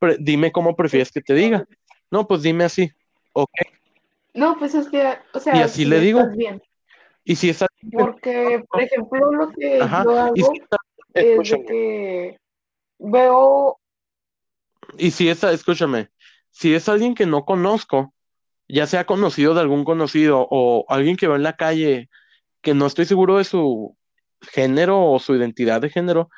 [0.00, 1.64] Pre- dime cómo prefieres que te diga.
[2.10, 2.90] No, pues dime así.
[3.32, 3.52] Ok.
[4.34, 6.26] No, pues es que, o sea, Y así sí le digo.
[6.36, 6.60] bien.
[7.22, 10.78] Y si es alguien que- Porque, por ejemplo, lo que Ajá, yo hago si está-
[11.14, 12.36] es de que
[12.98, 13.78] veo,
[14.98, 16.08] y si es, escúchame,
[16.50, 18.14] si es alguien que no conozco,
[18.68, 22.08] ya sea conocido de algún conocido o alguien que va en la calle
[22.62, 23.96] que no estoy seguro de su
[24.40, 26.30] género o su identidad de género,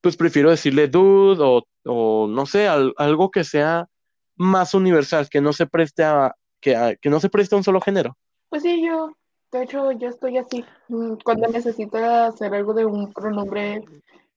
[0.00, 3.86] pues prefiero decirle dude o, o no sé, al- algo que sea
[4.36, 7.80] más universal, que no se preste a, que, que no se preste a un solo
[7.80, 8.16] género.
[8.48, 9.10] pues sí, yo,
[9.52, 10.64] de hecho, yo estoy así.
[10.88, 13.82] Mm, Cuando necesito hacer algo de un pronombre,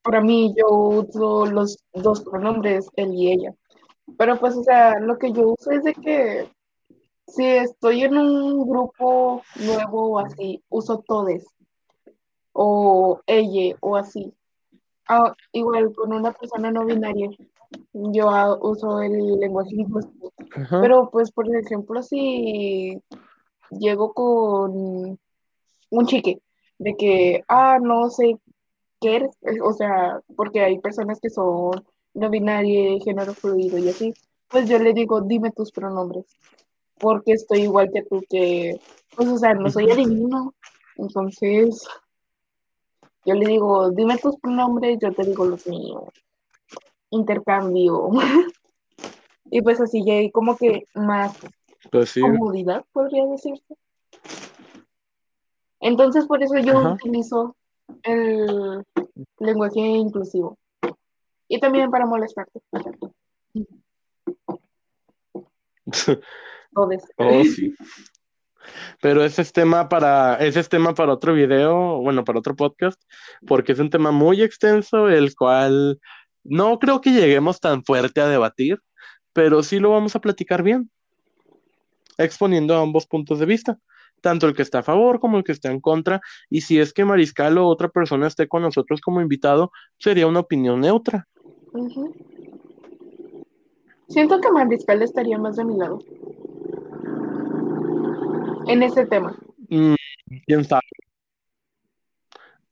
[0.04, 3.54] para mí yo uso los dos pronombres, él y ella.
[4.18, 6.50] Pero pues, o sea, lo que yo uso es de que
[7.28, 11.46] si estoy en un grupo nuevo o así, uso todes
[12.54, 14.34] o ella o así.
[15.08, 17.30] Ah, igual con una persona no binaria,
[17.94, 20.32] yo uso el lenguaje inclusivo.
[20.56, 20.82] Ajá.
[20.82, 23.02] Pero pues, por ejemplo, si
[23.72, 25.20] llego con
[25.90, 26.42] un chique
[26.78, 28.40] de que, ah, no sé
[29.02, 31.84] qué eres, eh, o sea, porque hay personas que son
[32.14, 34.14] no binarias, género fluido y así,
[34.48, 36.26] pues yo le digo, dime tus pronombres,
[37.00, 38.80] porque estoy igual que tú, que,
[39.16, 40.54] pues, o sea, no soy adivino,
[40.98, 41.88] entonces
[43.26, 46.04] yo le digo, dime tus pronombres, yo te digo los míos,
[47.10, 48.10] intercambio,
[49.46, 51.38] y pues así ya hay como que más
[51.92, 52.22] Pues sí.
[52.22, 53.76] comodidad, podría decirse.
[55.80, 56.94] Entonces, por eso yo Ajá.
[56.94, 57.56] utilizo
[58.04, 58.84] el
[59.40, 60.58] lenguaje inclusivo.
[61.48, 62.60] Y también para molestarte.
[66.74, 66.90] Oh,
[67.44, 67.76] sí.
[69.02, 73.02] Pero ese es tema para, ese es tema para otro video, bueno, para otro podcast,
[73.46, 76.00] porque es un tema muy extenso, el cual
[76.44, 78.80] no creo que lleguemos tan fuerte a debatir,
[79.34, 80.90] pero sí lo vamos a platicar bien,
[82.18, 83.80] exponiendo ambos puntos de vista,
[84.22, 86.94] tanto el que está a favor como el que está en contra, y si es
[86.94, 91.28] que Mariscal o otra persona esté con nosotros como invitado, sería una opinión neutra.
[94.08, 96.00] Siento que Mariscal estaría más de mi lado.
[98.68, 99.36] En ese tema.
[99.70, 99.96] Mm,
[100.46, 100.82] ¿quién sabe?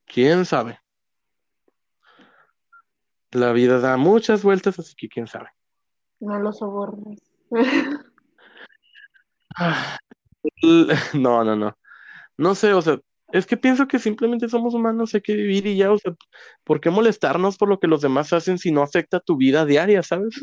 [0.05, 0.79] ¿Quién sabe?
[3.31, 5.49] La vida da muchas vueltas, así que quién sabe.
[6.19, 7.19] No lo sobornes.
[9.55, 9.97] Ah,
[11.13, 11.77] No, no, no.
[12.37, 12.99] No sé, o sea,
[13.31, 16.13] es que pienso que simplemente somos humanos, hay que vivir y ya, o sea,
[16.63, 20.01] ¿por qué molestarnos por lo que los demás hacen si no afecta tu vida diaria,
[20.03, 20.41] ¿sabes?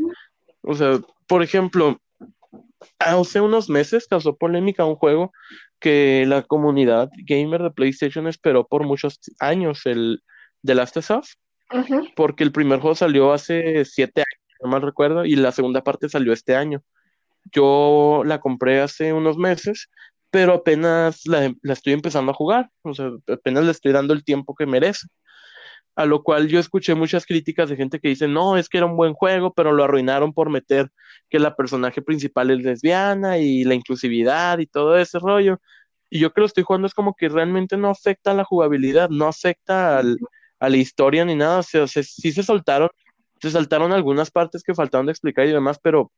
[0.62, 1.98] O sea, por ejemplo,
[2.98, 5.32] hace unos meses causó polémica un juego
[5.80, 10.22] que la comunidad gamer de PlayStation esperó por muchos años, el
[10.64, 11.38] The Last of Us,
[12.14, 16.08] porque el primer juego salió hace siete años, no mal recuerdo, y la segunda parte
[16.08, 16.82] salió este año.
[17.52, 19.88] Yo la compré hace unos meses,
[20.30, 24.24] pero apenas la, la estoy empezando a jugar, o sea, apenas le estoy dando el
[24.24, 25.06] tiempo que merece.
[25.96, 28.86] A lo cual yo escuché muchas críticas de gente que dice, no, es que era
[28.86, 30.90] un buen juego, pero lo arruinaron por meter
[31.30, 35.58] que la personaje principal es lesbiana y la inclusividad y todo ese rollo.
[36.10, 39.08] Y yo que lo estoy jugando es como que realmente no afecta a la jugabilidad,
[39.10, 40.18] no afecta al-
[40.60, 41.58] a la historia ni nada.
[41.60, 42.90] O sea, se- sí se soltaron,
[43.40, 46.12] se saltaron algunas partes que faltaron de explicar y demás, pero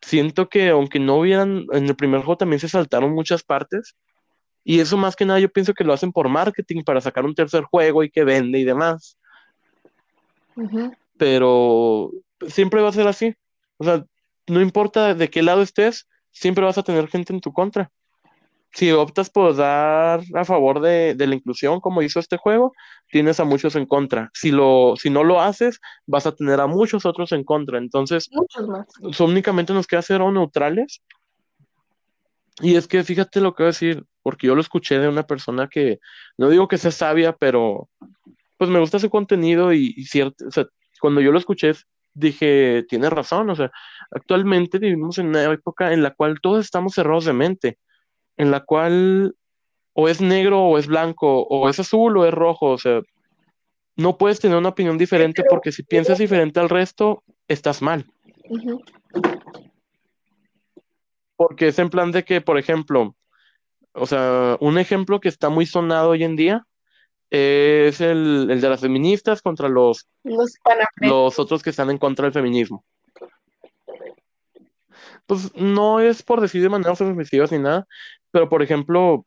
[0.00, 3.96] siento que aunque no hubieran, en el primer juego también se saltaron muchas partes.
[4.64, 7.34] Y eso más que nada yo pienso que lo hacen por marketing, para sacar un
[7.34, 9.16] tercer juego y que vende y demás.
[11.16, 12.10] Pero
[12.48, 13.34] siempre va a ser así.
[13.76, 14.04] O sea,
[14.48, 17.90] no importa de qué lado estés, siempre vas a tener gente en tu contra.
[18.76, 22.74] Si optas por dar a favor de, de la inclusión, como hizo este juego,
[23.10, 24.30] tienes a muchos en contra.
[24.34, 27.78] Si lo, si no lo haces, vas a tener a muchos otros en contra.
[27.78, 28.86] Entonces, Muchos más.
[29.20, 31.00] únicamente nos queda ser o neutrales.
[32.60, 35.26] Y es que fíjate lo que voy a decir, porque yo lo escuché de una
[35.26, 35.98] persona que,
[36.36, 37.88] no digo que sea sabia, pero
[38.58, 40.66] pues me gusta su contenido y, y cierto, o sea,
[41.00, 41.72] cuando yo lo escuché
[42.12, 43.70] dije, tiene razón, o sea,
[44.10, 47.78] actualmente vivimos en una época en la cual todos estamos cerrados de mente,
[48.36, 49.34] en la cual
[49.92, 53.00] o es negro o es blanco, o es azul o es rojo, o sea,
[53.96, 58.04] no puedes tener una opinión diferente porque si piensas diferente al resto, estás mal.
[61.36, 63.16] Porque es en plan de que, por ejemplo,
[63.92, 66.66] o sea, un ejemplo que está muy sonado hoy en día
[67.30, 70.58] es el, el de las feministas contra los, Los
[71.00, 72.84] los otros que están en contra del feminismo.
[75.26, 77.86] Pues no es por decir de manera ofensiva ni nada,
[78.30, 79.26] pero por ejemplo,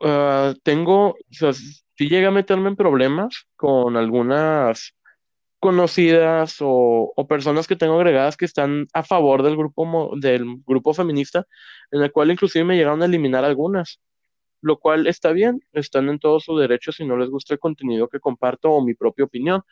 [0.00, 4.94] ah, tengo, o sea, si llega a meterme en problemas con algunas
[5.58, 11.46] conocidas o, personas que tengo agregadas que están a favor del grupo, del grupo feminista,
[11.90, 14.00] en el cual inclusive me llegaron a eliminar algunas,
[14.60, 18.08] lo cual está bien, están en todo su derecho si no les gusta el contenido
[18.08, 19.62] que comparto o mi propia opinión,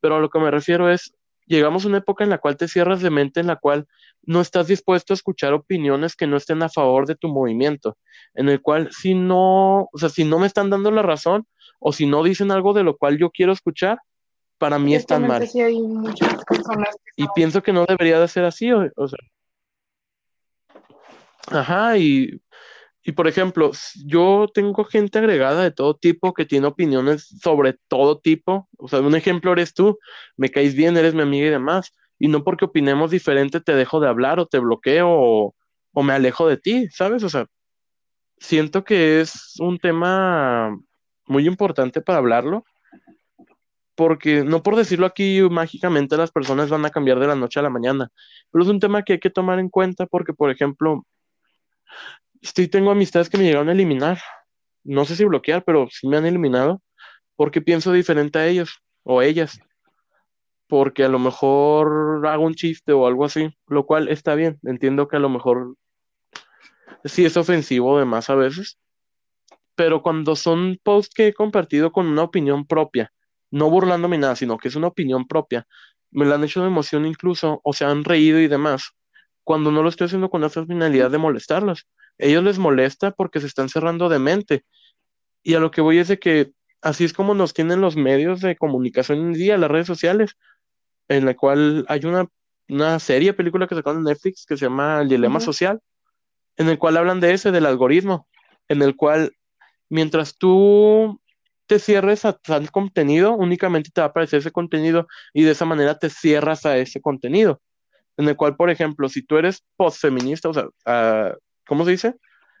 [0.00, 1.14] pero a lo que me refiero es,
[1.46, 3.86] llegamos a una época en la cual te cierras de mente, en la cual
[4.22, 7.96] no estás dispuesto a escuchar opiniones que no estén a favor de tu movimiento,
[8.34, 11.46] en el cual si no, o sea, si no me están dando la razón
[11.78, 13.98] o si no dicen algo de lo cual yo quiero escuchar,
[14.58, 15.46] para mí están mal.
[15.46, 19.08] sí hay muchas personas que Y pienso que no debería de ser así, o, o
[19.08, 19.18] sea,
[21.48, 22.40] ajá, y,
[23.04, 23.70] y por ejemplo,
[24.06, 29.00] yo tengo gente agregada de todo tipo que tiene opiniones sobre todo tipo, o sea,
[29.00, 29.98] un ejemplo eres tú,
[30.36, 34.00] me caes bien, eres mi amiga y demás, y no porque opinemos diferente te dejo
[34.00, 35.54] de hablar o te bloqueo
[35.92, 37.22] o me alejo de ti, ¿sabes?
[37.22, 37.46] O sea,
[38.38, 40.76] siento que es un tema
[41.26, 42.64] muy importante para hablarlo.
[43.96, 47.62] Porque no por decirlo aquí mágicamente las personas van a cambiar de la noche a
[47.62, 48.10] la mañana,
[48.50, 51.06] pero es un tema que hay que tomar en cuenta porque, por ejemplo,
[52.44, 54.20] sí tengo amistades que me llegaron a eliminar,
[54.84, 56.82] no sé si bloquear, pero sí me han eliminado
[57.36, 59.58] porque pienso diferente a ellos o ellas,
[60.68, 65.08] porque a lo mejor hago un chiste o algo así, lo cual está bien, entiendo
[65.08, 65.76] que a lo mejor
[67.04, 68.78] sí es ofensivo de más a veces,
[69.74, 73.12] pero cuando son posts que he compartido con una opinión propia,
[73.50, 75.66] no burlándome nada, sino que es una opinión propia,
[76.10, 78.92] me la han hecho de emoción incluso, o se han reído y demás,
[79.42, 81.86] cuando no lo estoy haciendo con esa finalidad de molestarlos.
[82.18, 84.64] Ellos les molesta porque se están cerrando de mente.
[85.42, 88.40] Y a lo que voy es de que así es como nos tienen los medios
[88.40, 90.36] de comunicación en día, las redes sociales,
[91.08, 92.28] en la cual hay una,
[92.68, 95.40] una serie, película que sacaron en Netflix que se llama El Dilema.
[95.40, 95.80] Social,
[96.56, 98.28] en el cual hablan de ese, del algoritmo,
[98.68, 99.32] en el cual
[99.88, 101.20] mientras tú
[101.66, 105.64] te cierres a tal contenido, únicamente te va a aparecer ese contenido y de esa
[105.64, 107.60] manera te cierras a ese contenido.
[108.16, 111.34] En el cual, por ejemplo, si tú eres postfeminista, o sea, ah,
[111.66, 112.14] ¿cómo se dice?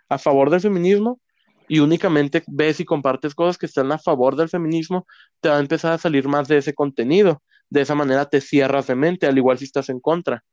[0.08, 1.20] A favor del feminismo
[1.68, 5.06] y únicamente ves y compartes cosas que están a favor del feminismo,
[5.40, 7.42] te va a empezar a salir más de ese contenido.
[7.70, 10.44] De esa manera te cierras de mente, al igual si estás en contra.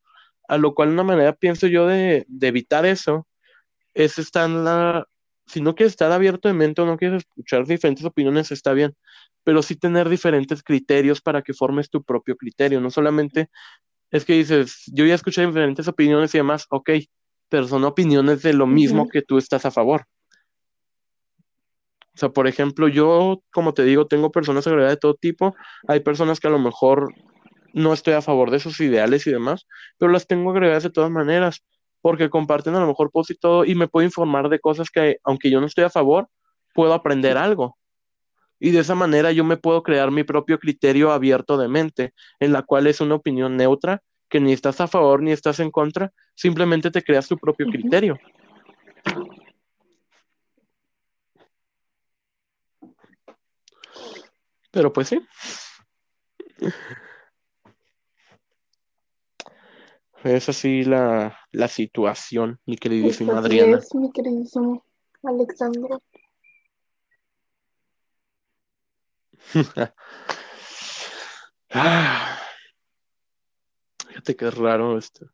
[0.48, 3.26] A lo cual una manera, pienso yo, de, evitar eso
[3.94, 5.06] es estar la...
[5.46, 8.94] Si no quieres estar abierto de mente o no quieres escuchar diferentes opiniones, está bien,
[9.44, 12.80] pero sí tener diferentes criterios para que formes tu propio criterio.
[12.80, 13.50] No solamente
[14.10, 16.90] es que dices, yo ya escuché diferentes opiniones y demás, ok,
[17.52, 20.06] pero son opiniones de lo mismo que tú estás a favor.
[22.14, 25.54] O sea, por ejemplo, yo, como te digo, tengo personas agregadas de todo tipo.
[25.86, 27.12] Hay personas que a lo mejor
[27.74, 29.66] no estoy a favor de sus ideales y demás,
[29.98, 31.62] pero las tengo agregadas de todas maneras,
[32.00, 35.18] porque comparten a lo mejor post y todo, y me puedo informar de cosas que,
[35.22, 36.28] aunque yo no estoy a favor,
[36.72, 37.76] puedo aprender algo.
[38.60, 42.52] Y de esa manera yo me puedo crear mi propio criterio abierto de mente, en
[42.52, 44.00] la cual es una opinión neutra,
[44.32, 48.18] que ni estás a favor ni estás en contra, simplemente te creas tu propio criterio.
[54.70, 55.20] Pero pues sí,
[60.24, 63.76] es así la, la situación, mi queridísima así Adriana.
[63.76, 64.82] es, mi queridísimo
[65.22, 66.00] Alexandro.
[71.74, 72.41] Ah,
[74.22, 75.26] fíjate que es raro esto.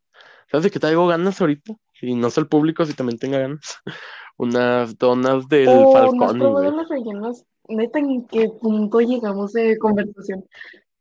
[0.51, 1.73] ¿Sabes de qué traigo ganas ahorita?
[2.01, 3.77] Y no sé el público si también tenga ganas.
[4.37, 6.75] Unas donas del Oh, ¿no has Falconi, probado güey.
[6.77, 7.43] las rellenas?
[7.67, 10.43] Neta, ¿en qué punto llegamos de conversación?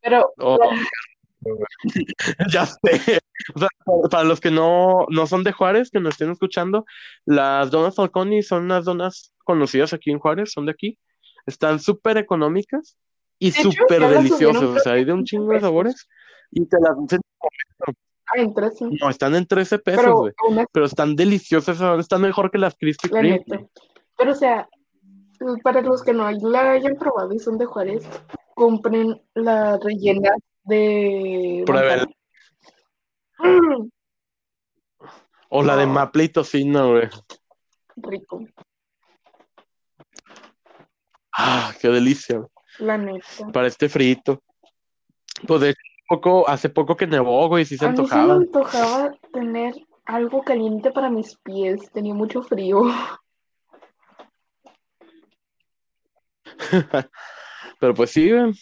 [0.02, 0.58] Pero Oh,
[2.52, 3.20] ya sé.
[3.54, 3.68] O sea,
[4.10, 6.84] para- los que no, no son de Juárez, que nos estén escuchando,
[7.24, 10.98] las donas Falconi son unas donas conocidas aquí en Juárez, son de aquí.
[11.46, 12.98] Están súper económicas
[13.38, 14.62] y súper deliciosas.
[14.64, 16.08] O sea, que hay de un 15 chingo de sabores
[16.50, 17.20] y te las dicen.
[17.40, 18.84] Ah, en tres, sí.
[19.00, 20.32] No, están en 13 pesos, Pero güey.
[20.58, 23.44] así, Pero están deliciosas, están mejor que las Krispy Kreme.
[24.18, 24.68] Pero, o sea,
[25.62, 28.06] para los que no la hayan probado y son de Juárez,
[28.54, 30.30] compren la rellena
[30.64, 32.06] de Pruébela.
[33.38, 33.88] Mm,
[35.50, 37.08] O la de no, maple y tocino, güey.
[37.96, 38.44] rico,
[41.32, 42.48] Ah, qué delicia, güey.
[42.80, 43.46] la neta.
[43.52, 44.42] Para este frito.
[45.46, 45.74] Pues de
[46.08, 48.34] poco, hace poco que nevó, güey, sí se A mí se me antojaba.
[48.34, 49.74] antojaba tener
[50.04, 51.90] algo caliente para mis pies.
[51.92, 52.82] Tenía mucho frío.
[57.80, 58.52] Pero pues sí, güey.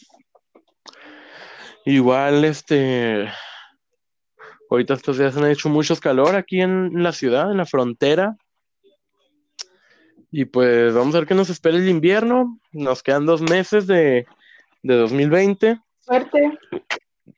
[1.84, 3.30] Igual, este,
[4.68, 8.36] ahorita estos días han hecho muchos calor aquí en la ciudad, en la frontera.
[10.32, 12.58] Y pues vamos a ver qué nos espera el invierno.
[12.72, 14.26] Nos quedan dos meses de,
[14.82, 15.80] de 2020.
[16.00, 16.58] Suerte.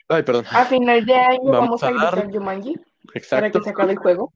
[0.09, 0.45] Ay, perdón.
[0.51, 2.75] A final de año Vamos vamos, a a dar- gritar Jumanji
[3.31, 4.33] para que se acabe el juego.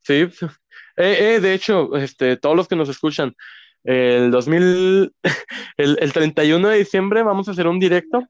[0.00, 0.28] Sí.
[0.96, 3.34] Eh, eh, de hecho, este, todos los que nos escuchan,
[3.84, 5.14] el 2000,
[5.76, 8.22] el, el 31 de diciembre vamos a hacer un directo.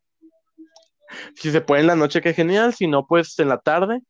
[1.35, 2.73] Si se puede en la noche, qué genial.
[2.75, 4.01] Si no, pues en la tarde.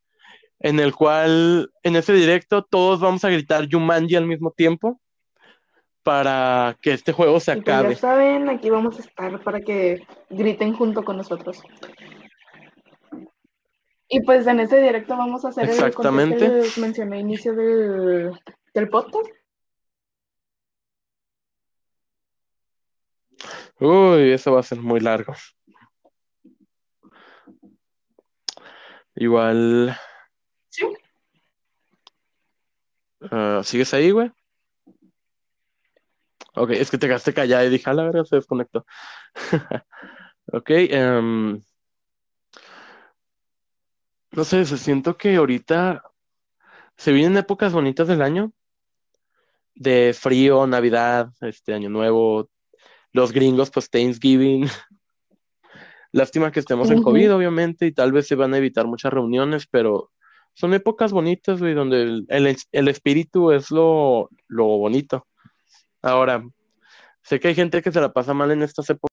[0.60, 5.00] En el cual, en ese directo, todos vamos a gritar Jumanji al mismo tiempo
[6.02, 7.94] para que este juego se Y pues acabe.
[7.94, 11.62] ya saben, aquí vamos a estar para que griten junto con nosotros.
[14.08, 16.36] Y pues en este directo vamos a hacer el Exactamente.
[16.38, 18.32] que les mencioné al inicio del,
[18.74, 19.26] del podcast.
[23.80, 25.34] Uy, eso va a ser muy largo.
[29.14, 29.94] Igual,
[30.70, 30.86] Sí.
[33.30, 34.30] ah, ¿sigues ahí, güey?
[36.54, 38.84] Ok, es que te quedaste callada y dije, a la verga, se desconectó.
[40.52, 41.62] Ok, em,
[44.32, 46.02] no sé, se- siento que ahorita
[46.96, 48.52] se vienen épocas bonitas del año,
[49.74, 52.50] de frío, Navidad, este Año Nuevo,
[53.12, 54.66] los gringos, pues Thanksgiving.
[56.12, 57.02] Lástima que estemos en.
[57.02, 60.10] COVID, obviamente, y tal vez se van a evitar muchas reuniones, pero
[60.54, 65.26] son épocas bonitas, güey, donde el, el, el espíritu es lo, lo bonito.
[66.02, 66.42] Ahora,
[67.22, 69.11] sé que hay gente que se la pasa mal en estas épocas.